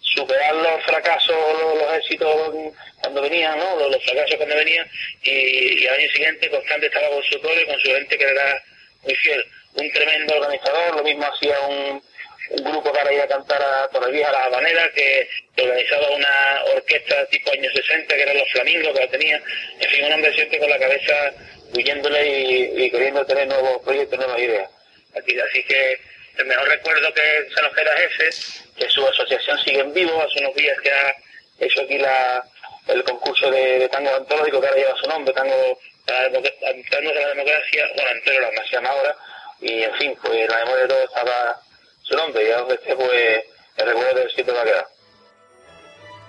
[0.00, 2.54] superar los fracasos, los, éxitos
[3.00, 3.88] cuando venían, ¿no?
[3.88, 4.88] Los, fracasos cuando venían
[5.22, 8.62] y, y, al año siguiente constante estaba con su y con su gente que era
[9.02, 9.44] muy fiel.
[9.74, 12.02] Un tremendo organizador, lo mismo hacía un,
[12.50, 17.26] un grupo para ir a cantar a Torrevieja a las Habaneras, que, organizaba una orquesta
[17.26, 19.42] tipo años 60, que eran los flamingos que la tenía.
[19.80, 21.32] En fin, un hombre siempre con la cabeza
[21.74, 24.70] huyéndole y, y queriendo tener nuevos proyectos, nuevas ideas.
[25.14, 25.98] Así, que
[26.38, 30.22] el mejor recuerdo que se nos queda es ese, que su asociación sigue en vivo,
[30.22, 31.16] hace unos días que ha
[31.60, 32.44] hecho aquí la,
[32.88, 37.28] el concurso de, de tango antológico que ahora lleva su nombre, tango Tangos de la
[37.28, 39.16] democracia, bueno, entero la llama ahora,
[39.62, 41.60] y en fin, pues la memoria de todo estaba
[42.02, 43.44] su nombre, y donde esté, pues
[43.76, 44.86] el recuerdo del sitio va a quedar.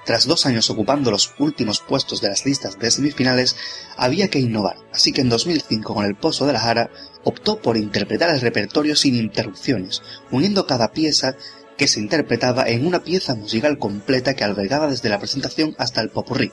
[0.06, 3.56] Tras dos años ocupando los últimos puestos de las listas de semifinales,
[3.96, 6.90] había que innovar, así que en 2005 con El Pozo de la Jara
[7.24, 11.36] optó por interpretar el repertorio sin interrupciones, uniendo cada pieza
[11.78, 16.10] que se interpretaba en una pieza musical completa que albergaba desde la presentación hasta el
[16.10, 16.52] popurrí.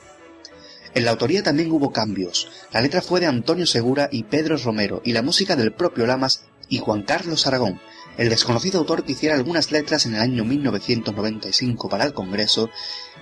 [0.93, 2.49] En la autoría también hubo cambios.
[2.73, 6.45] La letra fue de Antonio Segura y Pedro Romero y la música del propio Lamas
[6.71, 7.79] y Juan Carlos Aragón,
[8.17, 12.69] el desconocido autor que hiciera algunas letras en el año 1995 para el Congreso,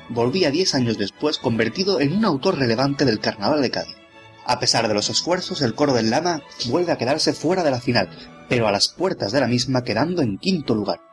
[0.08, 3.95] volvía diez años después convertido en un autor relevante del Carnaval de Cádiz.
[4.45, 7.82] A pesar de los esfuerzos, el coro del Lama vuelve a quedarse fuera de la
[7.82, 8.08] final,
[8.47, 11.09] pero a las puertas de la misma quedando en quinto lugar.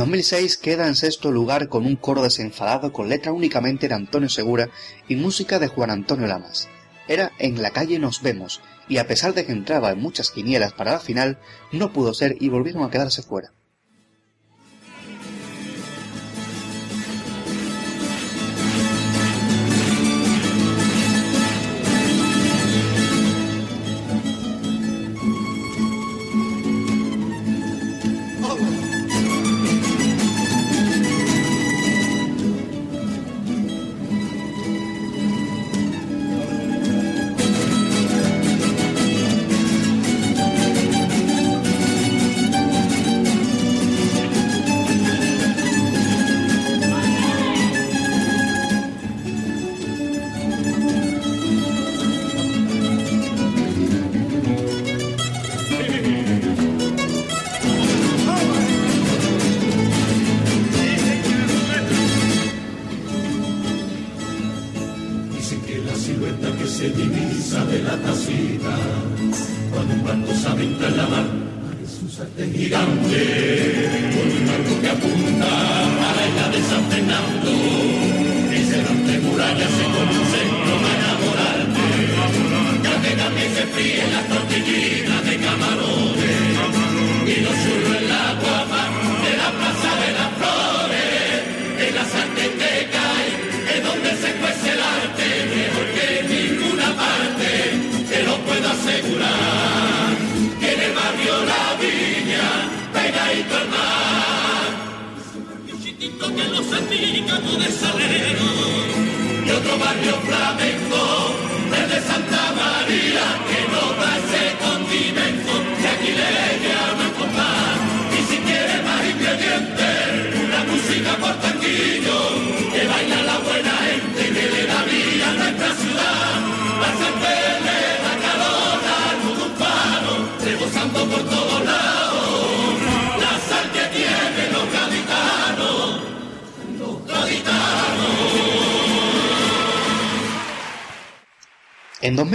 [0.00, 4.70] 2006 queda en sexto lugar con un coro desenfadado con letra únicamente de Antonio Segura
[5.08, 6.70] y música de Juan Antonio Lamas.
[7.06, 10.72] Era En la calle nos vemos, y a pesar de que entraba en muchas quinielas
[10.72, 11.38] para la final,
[11.70, 13.52] no pudo ser y volvieron a quedarse fuera.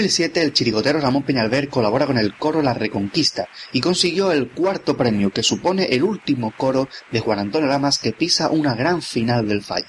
[0.05, 5.31] el chirigotero Ramón Peñalver colabora con el coro La Reconquista y consiguió el cuarto premio
[5.31, 9.63] que supone el último coro de Juan Antonio Lamas que pisa una gran final del
[9.63, 9.87] fallo.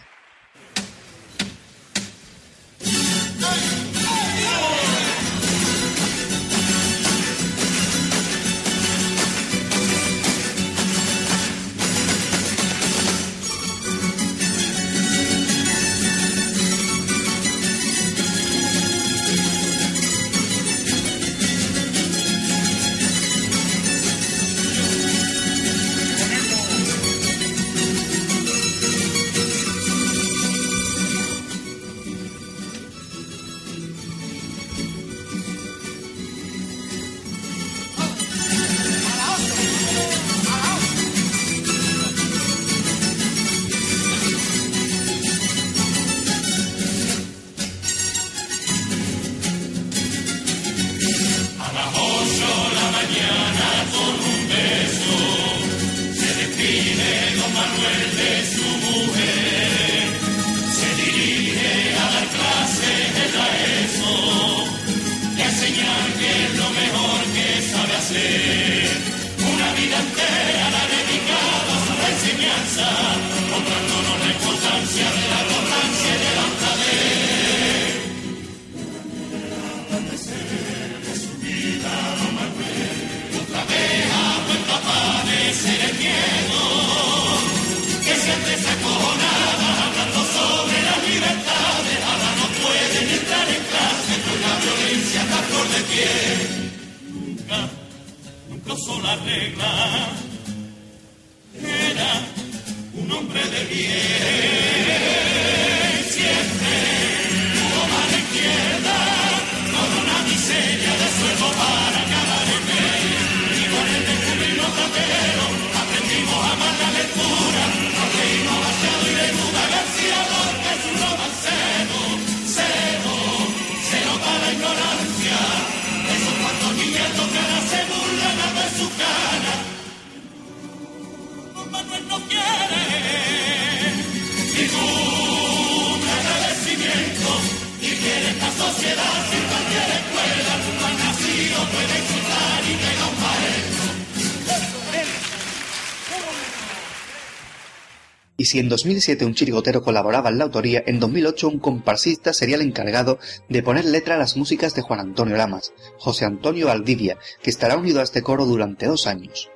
[148.46, 152.54] y si en 2007 un chirigotero colaboraba en la autoría, en 2008 un comparsista sería
[152.54, 153.18] el encargado
[153.48, 157.76] de poner letra a las músicas de Juan Antonio Lamas, José Antonio Valdivia, que estará
[157.76, 159.50] unido a este coro durante dos años.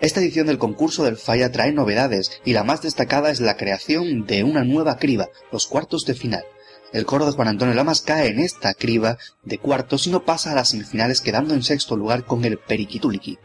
[0.00, 4.26] Esta edición del concurso del Falla trae novedades y la más destacada es la creación
[4.26, 6.44] de una nueva criba, los cuartos de final.
[6.92, 10.52] El coro de Juan Antonio Lamas cae en esta criba de cuartos y no pasa
[10.52, 13.40] a las semifinales quedando en sexto lugar con el Periquituliki.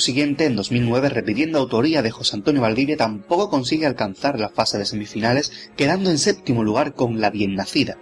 [0.00, 4.86] Siguiente, en 2009, repitiendo autoría de José Antonio Valdivia, tampoco consigue alcanzar la fase de
[4.86, 7.98] semifinales, quedando en séptimo lugar con La Bien Nacida.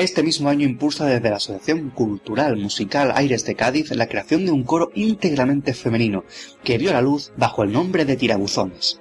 [0.00, 4.50] Este mismo año impulsa desde la Asociación Cultural Musical Aires de Cádiz la creación de
[4.50, 6.24] un coro íntegramente femenino,
[6.64, 8.98] que vio la luz bajo el nombre de Tirabuzones.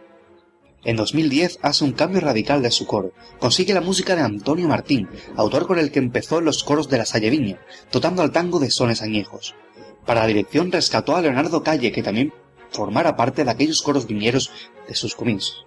[0.84, 5.08] En 2010 hace un cambio radical de su coro, consigue la música de Antonio Martín,
[5.38, 7.62] autor con el que empezó los coros de la Salleviña,
[7.94, 9.56] dotando al tango de sones añejos.
[10.06, 12.34] Para la dirección rescató a Leonardo Calle, que también
[12.72, 14.52] formara parte de aquellos coros viñeros
[14.88, 15.66] de sus comienzos.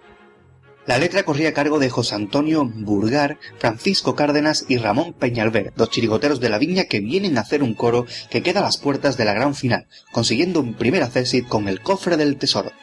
[0.85, 5.89] La letra corría a cargo de José Antonio Burgar, Francisco Cárdenas y Ramón Peñalver, dos
[5.89, 9.15] chirigoteros de la viña que vienen a hacer un coro que queda a las puertas
[9.15, 12.73] de la gran final, consiguiendo un primer accesit con el cofre del tesoro.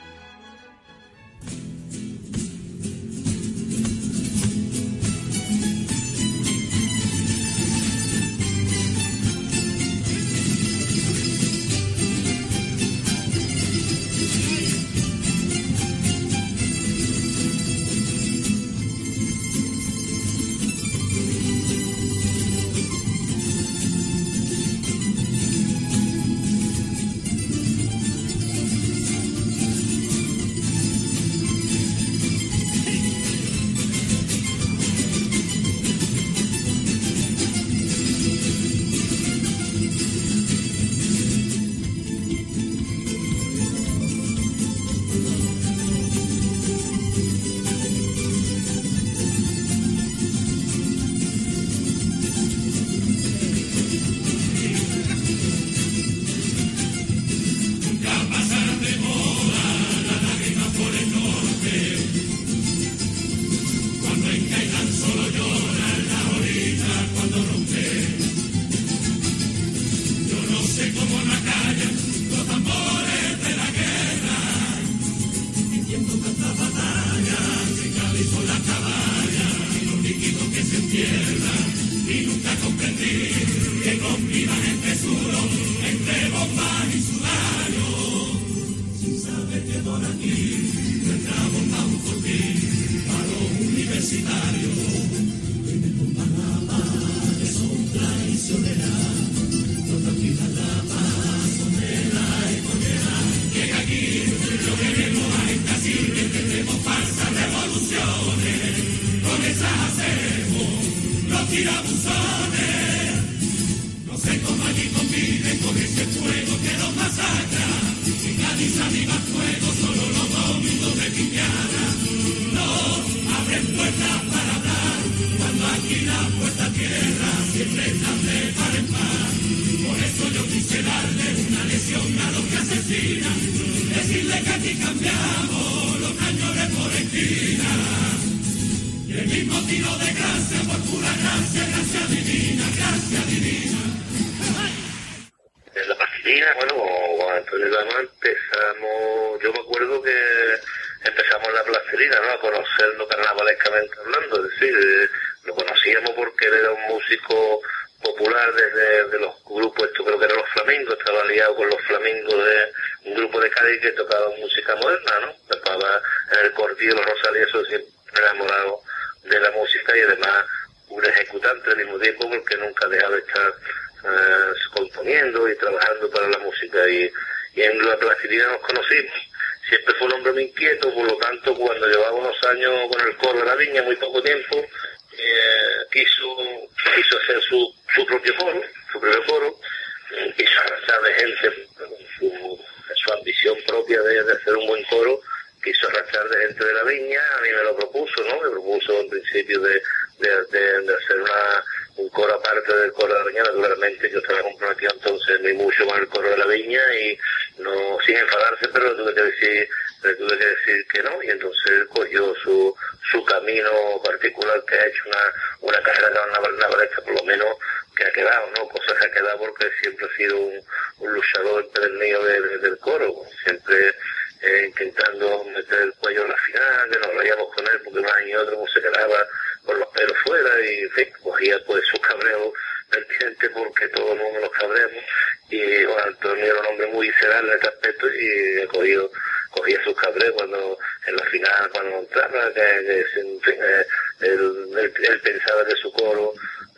[236.20, 239.10] Antonio era un hombre muy visceral en este aspecto y cogido
[239.52, 243.86] cogía sus cabreos cuando en la final cuando entraba que, eh,
[244.20, 246.34] él, pensaba que su coro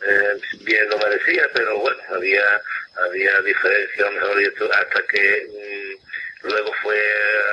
[0.07, 2.61] eh, bien lo merecía pero bueno había
[2.95, 7.01] había diferencia a lo mejor y esto, hasta que mm, luego fue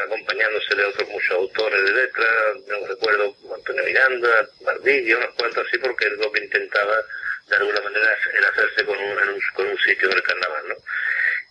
[0.05, 2.31] acompañándose de otros muchos autores de letras,
[2.69, 7.03] no recuerdo, Antonio Miranda, Bardillo, unos cuantos así, porque él lo intentaba
[7.49, 10.75] de alguna manera era hacerse con un, en un, con un sitio del carnaval, ¿no?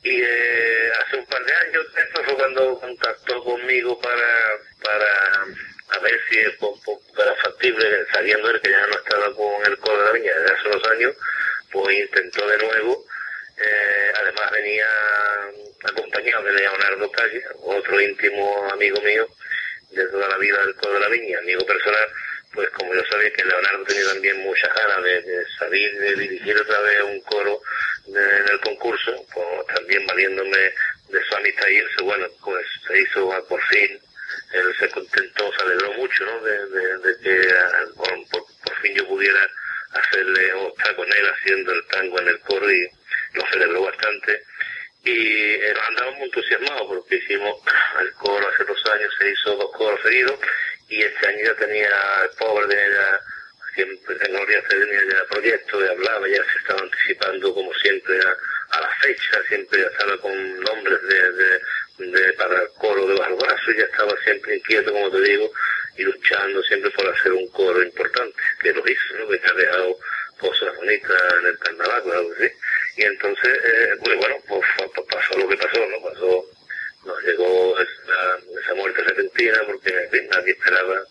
[0.04, 5.46] Y eh, hace un par de años, esto fue cuando contactó conmigo para, para
[5.90, 10.06] a ver si era factible, sabiendo él que ya no estaba con el coro de
[10.06, 11.16] la viña desde hace unos años,
[11.72, 13.06] pues intentó de nuevo.
[13.58, 14.88] Eh, además venía
[15.84, 19.28] acompañado de Leonardo Calle, otro íntimo amigo mío
[19.92, 22.10] de toda la vida del Coro de la Viña, amigo personal,
[22.54, 26.80] pues como yo sabía que Leonardo tenía también muchas ganas de, salir, de dirigir otra
[26.82, 27.62] vez un coro
[28.08, 33.00] de- en el concurso, pues también valiéndome de su amistad y eso, bueno, pues se
[33.00, 34.00] hizo por fin,
[34.54, 36.40] él se contentó, se alegró mucho, ¿no?
[36.42, 37.48] De, de- que
[37.96, 39.40] por, por- fin yo pudiera
[39.92, 42.88] hacerle o estar con él haciendo el tango en el coro y
[43.34, 44.42] lo celebró bastante
[45.04, 45.12] y
[45.56, 47.58] eh, andamos muy entusiasmados porque hicimos
[48.00, 50.40] el coro hace dos años se hizo dos coros seguidos
[50.90, 51.90] y este año ya tenía
[52.24, 53.22] el pobre tenía ya
[53.76, 58.82] siempre Gloria tenía ya proyectos y hablaba ya se estaba anticipando como siempre a, a
[58.82, 61.60] la fecha siempre ya estaba con nombres de, de,
[62.12, 65.52] de- para el coro de bajo brazo ya estaba siempre inquieto como te digo
[65.98, 69.28] y luchando siempre por hacer un coro importante que lo hizo ¿no?
[69.30, 69.98] que ha dejado
[70.40, 72.54] cosas bonitas en el carnaval claro que sí
[72.98, 76.02] y entonces, eh, pues bueno, pues pa- pasó lo que pasó, ¿no?
[76.02, 76.46] Pasó,
[77.10, 79.92] nos llegó esa, muerte repentina porque
[80.32, 81.02] nadie esperaba,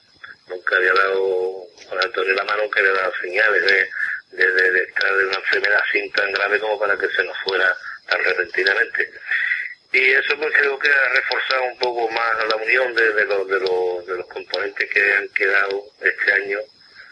[0.46, 3.88] nunca había dado, Juan Antonio la mano que había dado señales de,
[4.44, 7.76] de, de- estar de una enfermedad así tan grave como para que se nos fuera
[8.08, 9.10] tan repentinamente.
[9.92, 13.48] Y eso pues creo que ha reforzado un poco más la unión de, de los,
[13.48, 16.58] de, los, de los componentes que han quedado este año,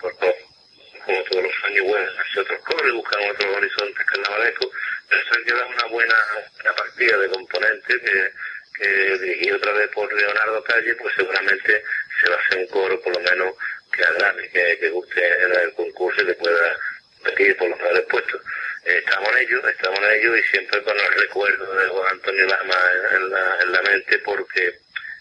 [0.00, 4.68] por como todos los años, bueno, hacer otros coros, buscan otros horizontes carnavalescos,
[5.08, 6.14] pero se han quedado una buena
[6.62, 8.32] una partida de componentes que,
[8.78, 11.82] que dirigido otra vez por Leonardo Calle, pues seguramente
[12.20, 13.54] se va a hacer un coro por lo menos
[13.92, 16.76] que agrade, que, guste en el concurso y que pueda
[17.24, 18.40] pedir por los mejores puestos.
[18.84, 22.46] Eh, estamos en ello, estamos en ello y siempre con el recuerdo de Juan Antonio
[22.46, 22.80] Lama
[23.12, 24.78] en, la, en la mente porque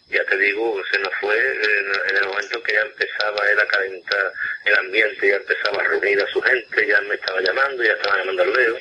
[0.10, 4.34] ya te digo, se nos fue en, el momento que ya empezaba él a calentar
[4.66, 8.18] el ambiente, ya empezaba a reunir a su gente, ya me estaba llamando, ya estaba
[8.20, 8.78] llamando al Leo,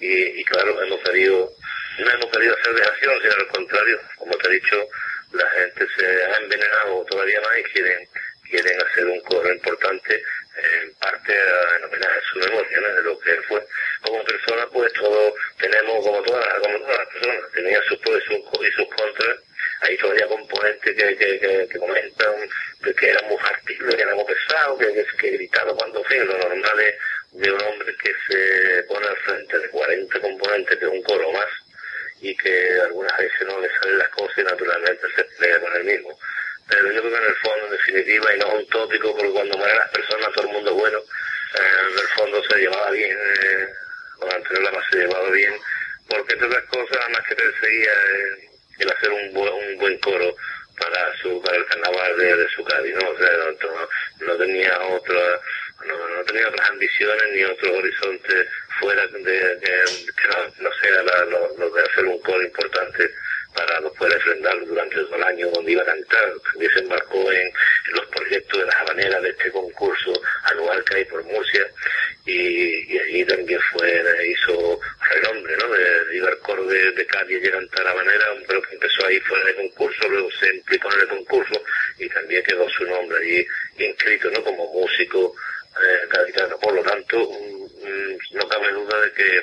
[0.00, 1.50] y, y claro, hemos querido,
[1.98, 4.88] no hemos querido hacer dejación, sino al contrario, como te he dicho,
[5.32, 8.08] la gente se ha envenenado todavía más y quieren,
[8.50, 10.22] quieren hacer un coro importante,
[10.56, 13.62] en parte a- en homenaje a su memoria, de lo que él fue.
[14.02, 18.26] Como persona, pues todos tenemos, como todas, como todas las personas, tenía sus pros y
[18.26, 19.36] sus, sus contras,
[19.82, 22.34] hay todavía componentes que, que, que, comentan
[22.82, 23.20] que, que era
[23.66, 26.94] que era muy pesado, que, que, que gritaba cuando fin, lo normal es
[27.32, 31.46] de un hombre que se pone al frente de 40 componentes, es un coro más,
[32.20, 35.84] y que algunas veces no le salen las cosas y naturalmente se pelea con el
[35.84, 36.18] mismo.
[36.68, 39.32] Pero yo creo que en el fondo, en definitiva, y no es un tópico, porque
[39.32, 42.90] cuando mueren las personas todo el mundo es bueno, eh, en el fondo se llevaba
[42.90, 43.66] bien, eh,
[44.18, 45.54] con Antonio Lama se llevaba bien,
[46.08, 50.34] porque entre otras cosas, más que perseguía eh, el hacer un, buen, un buen coro
[50.78, 52.94] para su para el carnaval de, de su Cádiz.
[52.96, 53.30] O sea,
[53.60, 55.40] no, no tenía otra
[55.84, 58.46] no, no tenía otras ambiciones ni otros horizontes
[58.80, 63.10] fuera de, que no, sea la- lo, de hacer un coro importante
[63.54, 66.32] para poder refrendarlo durante todo el año donde iba a cantar.
[66.52, 67.50] También se embarcó en,
[67.92, 70.12] los proyectos de las habaneras de este concurso
[70.44, 71.66] anual que hay por Murcia
[72.26, 75.68] y, y allí también fue, hizo renombre, ¿no?
[75.72, 79.54] De, iba al de, de Cádiz y cantar habanera, pero que empezó ahí fuera de
[79.54, 81.62] concurso, luego se implicó en el concurso
[81.98, 83.46] y también quedó su nombre allí
[83.78, 84.42] inscrito, ¿no?
[84.44, 85.34] Como músico
[85.82, 86.56] eh.
[86.60, 87.16] Por lo tanto,
[88.32, 89.42] no cabe duda de que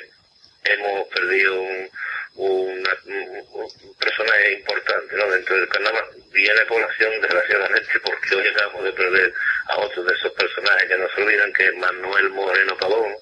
[0.64, 1.90] hemos perdido un,
[2.36, 5.30] una- un- un personaje importante ¿no?
[5.30, 6.04] dentro del carnaval.
[6.32, 9.32] Viene población, desgraciadamente, porque hoy acabamos de perder
[9.68, 13.14] a otro de esos personajes que no se olvidan, que es Manuel Moreno Pavón,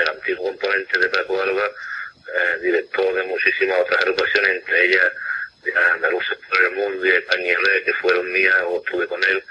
[0.00, 5.12] el antiguo componente de Paco Alba, eh, director de muchísimas otras agrupaciones, entre ellas
[5.62, 9.22] de Andaluces por el Mundo y España y Rey, que fueron mías o estuve con
[9.24, 9.42] él,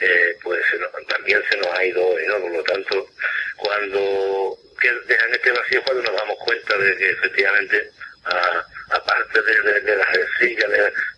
[0.00, 0.60] eh, pues
[1.08, 2.40] también se nos ha ido ¿no?
[2.40, 3.08] Por lo tanto,
[3.56, 4.58] cuando
[5.06, 7.90] dejan este vacío, cuando nos damos cuenta de que efectivamente,
[8.90, 10.70] aparte de, de, las rencillas,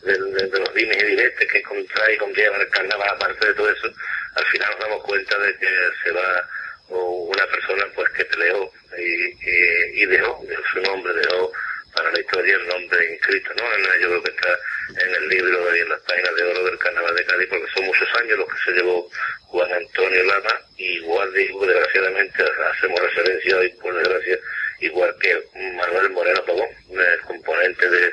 [0.03, 3.71] de, de- los dimes y diretes que contrae y conlleva el carnaval, aparte de todo
[3.71, 3.89] eso,
[4.35, 5.69] al final nos damos cuenta de que
[6.05, 6.49] se va
[6.89, 11.53] una persona pues que peleó y, y, y dejó, dejó su nombre, dejó
[11.97, 13.65] para la historia el nombre inscrito, ¿no?
[14.01, 14.59] Yo creo que está
[15.03, 17.85] en el libro y en las páginas de oro del Carnaval de Cádiz, porque son
[17.87, 19.11] muchos años los que se llevó
[19.47, 24.39] Juan Antonio Lama, y igual digo, desgraciadamente hacemos referencia hoy, por desgracia,
[24.81, 25.43] igual que
[25.75, 28.13] Manuel Moreno Pavón, el componente de,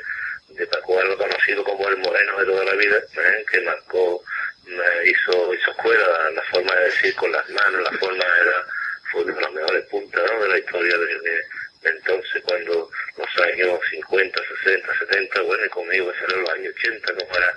[0.50, 3.46] de Paco Alba, conocido como el Moreno de toda la vida, ¿eh?
[3.52, 4.24] que marcó,
[4.68, 8.66] eh, hizo, hizo escuela, la forma de decir con las manos, la forma era,
[9.12, 10.42] fue de las mejores puntas ¿no?
[10.42, 11.44] de la historia de- de
[11.86, 17.14] entonces, cuando los años 50, 60, 70, bueno, y conmigo que serán los años 80,
[17.14, 17.54] como era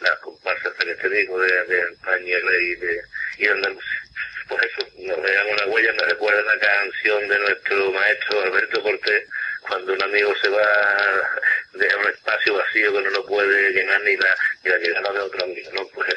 [0.00, 3.02] la comparsa hasta que te digo de, de España y de,
[3.38, 4.02] y Andalucía.
[4.48, 9.28] Pues eso, nos dejan una huella, me recuerda la canción de nuestro maestro Alberto Cortés,
[9.60, 11.40] cuando un amigo se va,
[11.74, 15.20] deja un espacio vacío que no lo puede llenar ni la, ni la llegada de
[15.20, 15.86] otro amigo, ¿no?
[15.88, 16.14] Pues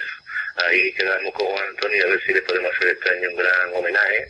[0.58, 4.28] ahí quedamos con Antonio a ver si le podemos hacer este año un gran homenaje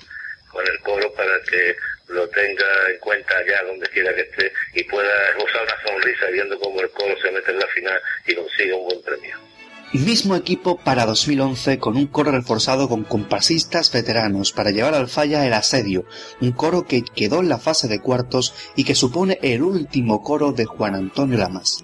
[0.51, 1.75] con el coro para que
[2.11, 6.59] lo tenga en cuenta allá donde quiera que esté y pueda usar una sonrisa viendo
[6.59, 9.37] cómo el coro se mete en la final y consiga un buen premio.
[9.93, 15.45] Mismo equipo para 2011 con un coro reforzado con comparsistas veteranos para llevar al falla
[15.45, 16.05] el asedio,
[16.39, 20.53] un coro que quedó en la fase de cuartos y que supone el último coro
[20.53, 21.83] de Juan Antonio Lamas.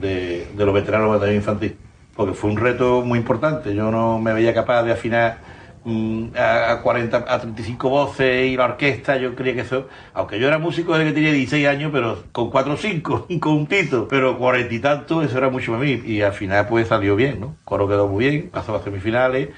[0.00, 1.76] de, los veteranos de batalla infantil,
[2.16, 3.74] porque fue un reto muy importante.
[3.74, 5.38] Yo no me veía capaz de afinar
[5.84, 10.38] mm, a, a 40, a 35 voces y la orquesta, yo creía que eso, aunque
[10.38, 13.66] yo era músico desde que tenía 16 años, pero con 4 o 5, con un
[13.66, 16.02] tito, pero 40 y tanto, eso era mucho para mí.
[16.04, 17.56] Y al final pues salió bien, ¿no?
[17.64, 19.50] Coro quedó muy bien, pasó a semifinales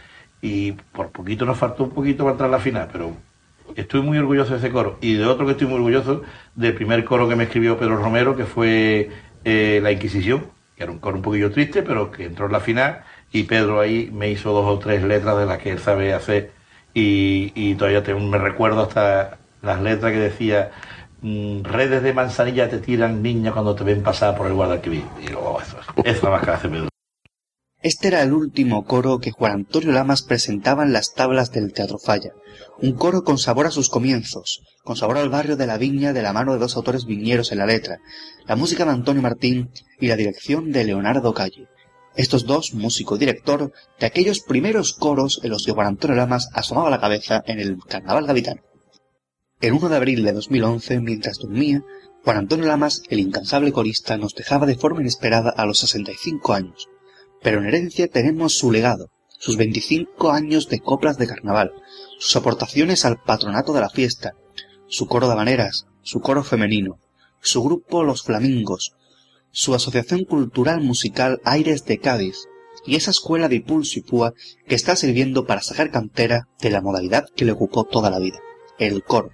[0.42, 3.12] y por poquito nos faltó un poquito para entrar a la final, pero
[3.74, 4.98] estoy muy orgulloso de ese coro.
[5.00, 6.22] Y de otro que estoy muy orgulloso,
[6.54, 9.10] del primer coro que me escribió Pedro Romero, que fue
[9.46, 12.60] eh, La Inquisición, que era un coro un poquillo triste, pero que entró en la
[12.60, 16.12] final y Pedro ahí me hizo dos o tres letras de las que él sabe
[16.14, 16.52] hacer
[16.94, 20.70] y, y todavía te- me recuerdo hasta las letras que decía
[21.22, 25.04] mm, redes de manzanilla te tiran niña cuando te ven pasar por el Guadalquivir.
[25.22, 26.88] Y digo, oh, eso, eso más que hace Pedro.
[27.86, 31.98] Este era el último coro que Juan Antonio Lamas presentaba en las tablas del Teatro
[32.00, 32.32] Falla.
[32.82, 36.20] Un coro con sabor a sus comienzos, con sabor al barrio de la Viña de
[36.20, 38.00] la mano de dos autores viñeros en la letra,
[38.44, 41.68] la música de Antonio Martín y la dirección de Leonardo Calle.
[42.16, 46.48] Estos dos, músico y director, de aquellos primeros coros en los que Juan Antonio Lamas
[46.54, 48.62] asomaba la cabeza en el Carnaval Gaditano.
[49.60, 51.84] El 1 de abril de 2011, mientras dormía,
[52.24, 56.88] Juan Antonio Lamas, el incansable corista, nos dejaba de forma inesperada a los 65 años.
[57.46, 61.70] Pero en herencia tenemos su legado, sus 25 años de coplas de carnaval,
[62.18, 64.32] sus aportaciones al patronato de la fiesta,
[64.88, 66.98] su coro de habaneras, su coro femenino,
[67.40, 68.94] su grupo Los Flamingos,
[69.52, 72.48] su asociación cultural musical Aires de Cádiz
[72.84, 74.32] y esa escuela de pulso y púa
[74.66, 78.40] que está sirviendo para sacar cantera de la modalidad que le ocupó toda la vida,
[78.80, 79.30] el coro.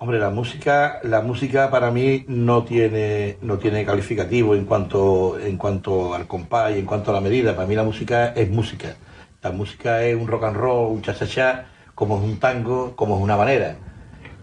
[0.00, 5.56] Hombre, la música, la música para mí no tiene, no tiene calificativo en cuanto, en
[5.56, 7.56] cuanto al compás y en cuanto a la medida.
[7.56, 8.94] Para mí la música es música.
[9.42, 11.66] La música es un rock and roll, un cha-cha-cha,
[11.96, 13.74] como es un tango, como es una manera.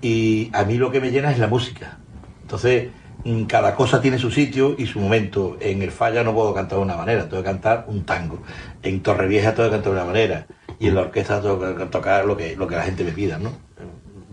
[0.02, 1.99] Y a mí lo que me llena es la música.
[2.41, 2.90] Entonces,
[3.23, 5.56] mm, cada cosa tiene su sitio y su momento.
[5.61, 8.40] En el falla no puedo cantar de una manera, tengo que cantar un tango.
[8.84, 10.48] En Torrevieja tengo que cantar de una manera.
[10.80, 13.38] Y en la orquesta tengo que tocar lo que, lo que la gente me pida,
[13.38, 13.52] ¿no?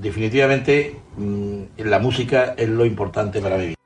[0.02, 3.76] Definitivamente mm, la música es lo importante para mi vida.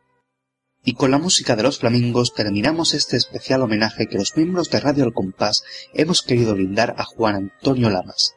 [0.82, 4.80] Y con la música de los flamingos terminamos este especial homenaje que los miembros de
[4.80, 8.34] Radio El Compás hemos querido brindar a Juan Antonio Lamas,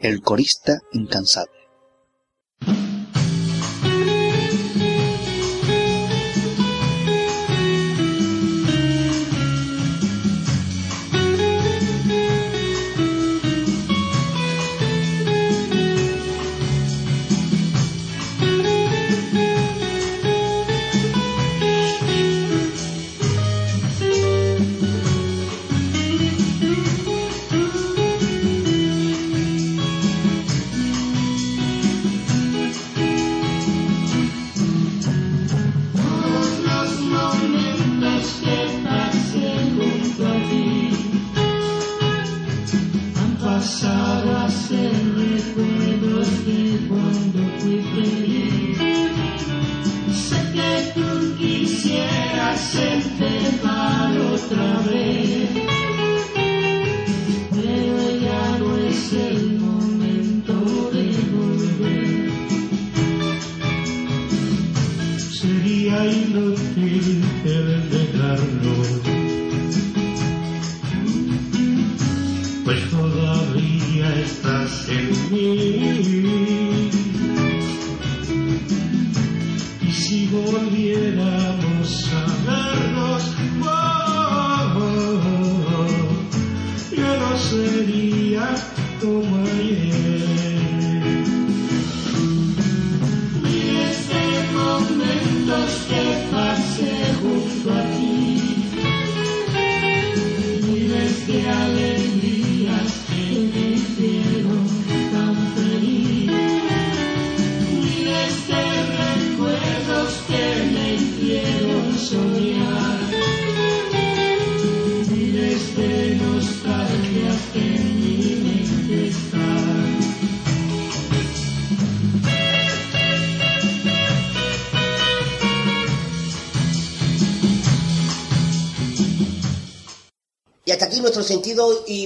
[0.00, 1.52] el corista incansable.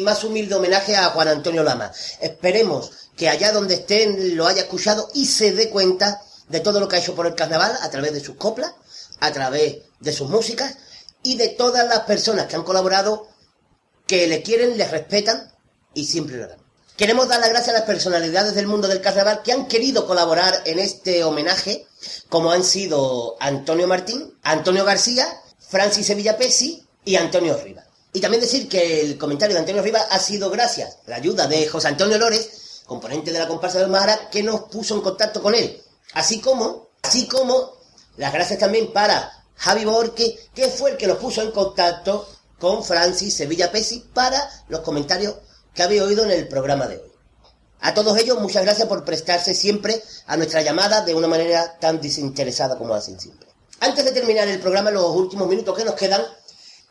[0.06, 1.92] Más humilde homenaje a Juan Antonio Lama.
[2.20, 6.88] Esperemos que allá donde estén lo haya escuchado y se dé cuenta de todo lo
[6.88, 8.72] que ha hecho por el carnaval a través de sus coplas,
[9.18, 10.76] a través de sus músicas
[11.24, 13.26] y de todas las personas que han colaborado,
[14.06, 15.52] que le quieren, le respetan
[15.92, 16.58] y siempre lo harán.
[16.96, 20.62] Queremos dar las gracias a las personalidades del mundo del carnaval que han querido colaborar
[20.66, 21.84] en este homenaje,
[22.28, 25.26] como han sido Antonio Martín, Antonio García,
[25.58, 27.85] Francis Sevilla Pesi y Antonio Rivas.
[28.16, 31.46] Y también decir que el comentario de Antonio Rivas ha sido gracias a la ayuda
[31.46, 35.42] de José Antonio Lórez, componente de la comparsa del Mahara, que nos puso en contacto
[35.42, 35.82] con él.
[36.14, 37.74] Así como, así como,
[38.16, 42.26] las gracias también para Javi Borque, que fue el que nos puso en contacto
[42.58, 45.34] con Francis Sevilla Pesi para los comentarios
[45.74, 47.12] que había oído en el programa de hoy.
[47.80, 52.00] A todos ellos, muchas gracias por prestarse siempre a nuestra llamada de una manera tan
[52.00, 53.46] desinteresada como hacen siempre.
[53.80, 56.22] Antes de terminar el programa, los últimos minutos que nos quedan,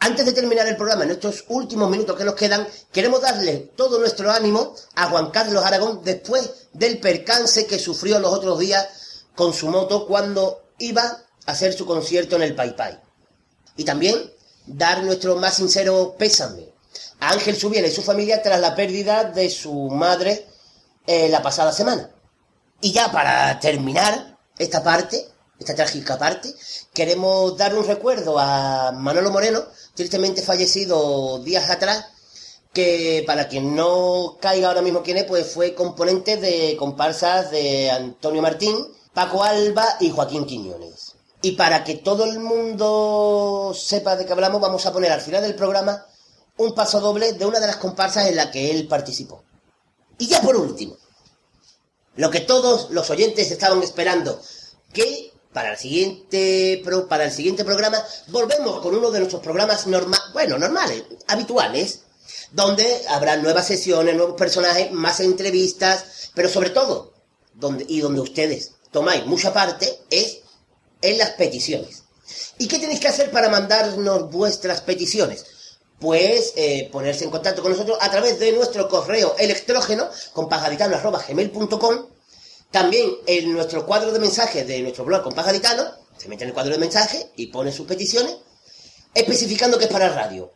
[0.05, 3.99] antes de terminar el programa, en estos últimos minutos que nos quedan, queremos darle todo
[3.99, 8.87] nuestro ánimo a Juan Carlos Aragón después del percance que sufrió los otros días
[9.33, 12.99] con su moto cuando iba a hacer su concierto en el Pai Pai.
[13.77, 14.31] Y también
[14.67, 16.69] dar nuestro más sincero pésame
[17.19, 20.45] a Ángel Subiela y su familia tras la pérdida de su madre
[21.07, 22.11] eh, la pasada semana.
[22.79, 25.27] Y ya para terminar esta parte,
[25.59, 26.53] esta trágica parte,
[26.93, 29.63] queremos dar un recuerdo a Manolo Moreno,
[29.93, 32.05] tristemente fallecido días atrás,
[32.73, 37.89] que para quien no caiga ahora mismo quién es, pues fue componente de comparsas de
[37.89, 38.75] Antonio Martín,
[39.13, 41.13] Paco Alba y Joaquín Quiñones.
[41.41, 45.41] Y para que todo el mundo sepa de qué hablamos, vamos a poner al final
[45.41, 46.05] del programa
[46.57, 49.43] un paso doble de una de las comparsas en la que él participó.
[50.17, 50.97] Y ya por último,
[52.15, 54.41] lo que todos los oyentes estaban esperando,
[54.93, 59.87] que para el siguiente pro- para el siguiente programa volvemos con uno de nuestros programas
[59.87, 62.01] norma bueno, normales, habituales,
[62.51, 67.13] donde habrá nuevas sesiones, nuevos personajes, más entrevistas, pero sobre todo,
[67.53, 70.39] donde y donde ustedes tomáis mucha parte es
[71.01, 72.03] en las peticiones.
[72.57, 75.45] ¿Y qué tenéis que hacer para mandarnos vuestras peticiones?
[75.99, 82.05] Pues eh, ponerse en contacto con nosotros a través de nuestro correo electrógeno compajaritano.com
[82.71, 85.83] también en nuestro cuadro de mensajes de nuestro blog Compajaritano
[86.17, 88.35] se mete en el cuadro de mensajes y pone sus peticiones
[89.13, 90.51] especificando que es para radio.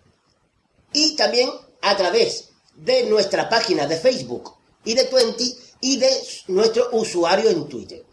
[0.94, 1.50] Y también
[1.82, 4.54] a través de nuestra página de Facebook
[4.84, 6.10] y de Twenty y de
[6.48, 8.04] nuestro usuario en Twitter.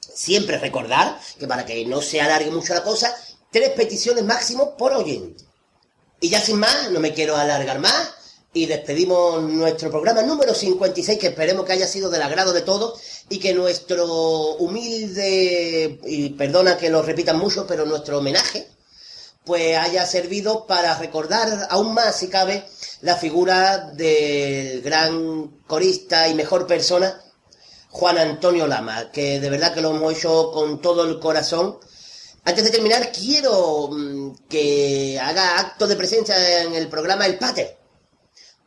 [0.00, 3.14] Siempre recordar que para que no se alargue mucho la cosa,
[3.50, 5.44] tres peticiones máximo por oyente.
[6.20, 8.14] Y ya sin más, no me quiero alargar más
[8.54, 13.00] y despedimos nuestro programa número 56 que esperemos que haya sido del agrado de todos
[13.28, 14.06] y que nuestro
[14.56, 18.68] humilde, y perdona que lo repitan mucho, pero nuestro homenaje
[19.44, 22.64] pues haya servido para recordar aún más, si cabe,
[23.02, 27.20] la figura del gran corista y mejor persona
[27.90, 31.78] Juan Antonio Lama, que de verdad que lo hemos hecho con todo el corazón.
[32.44, 37.83] Antes de terminar, quiero mm, que haga acto de presencia en el programa El Pater.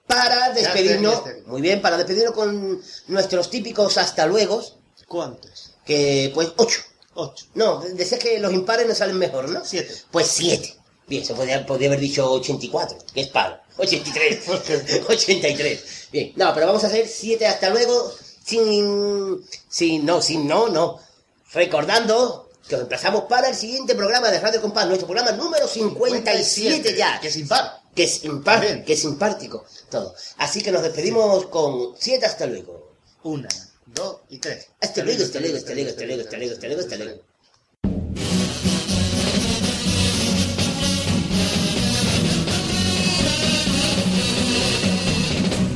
[0.08, 4.64] Para despedirnos, muy bien, para despedirnos con nuestros típicos hasta luego,
[5.08, 5.74] ¿Cuántos?
[5.86, 6.82] que pues ocho.
[7.14, 7.46] Ocho.
[7.56, 9.66] No, decías que los impares no salen mejor, ¿no?
[9.66, 9.94] Siete.
[10.12, 10.76] Pues siete.
[11.08, 13.58] Bien, se podría, podría haber dicho 84, que es paro.
[13.78, 14.50] 83.
[15.10, 15.84] 83.
[16.12, 18.14] Bien, no, pero vamos a hacer siete hasta luego,
[18.46, 21.00] sin, sin, no, sin, no, no.
[21.54, 26.96] Recordando que os emplazamos para el siguiente programa de Radio Compás, nuestro programa número 57
[26.96, 27.20] ya.
[27.20, 27.82] Que es impar.
[27.98, 30.14] Que es impar, que es impártico, todo.
[30.38, 32.92] Así que nos despedimos con siete hasta luego.
[33.24, 33.50] Una,
[33.88, 34.68] dos y tres.
[34.80, 37.22] Hasta luego, hasta luego, hasta luego, hasta luego, hasta luego, hasta luego, hasta luego.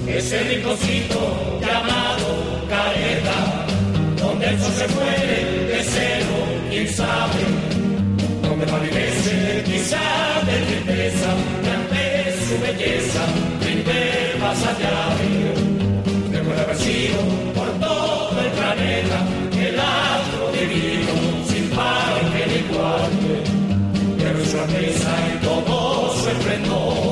[0.08, 3.66] Ese rinconcito llamado Caleta,
[4.22, 6.36] donde el sol se muere de cero,
[6.70, 7.42] quién sabe,
[8.44, 11.36] donde palidece quizá de tristeza,
[12.52, 13.24] su belleza
[13.62, 14.98] brinde más allá.
[16.32, 17.20] Recuerda haber sido
[17.56, 19.18] por todo el planeta
[19.68, 21.14] el astro divino,
[21.48, 23.12] sin par que igual,
[24.18, 27.11] pero su alteza y todo su esplendor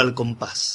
[0.00, 0.73] al compás.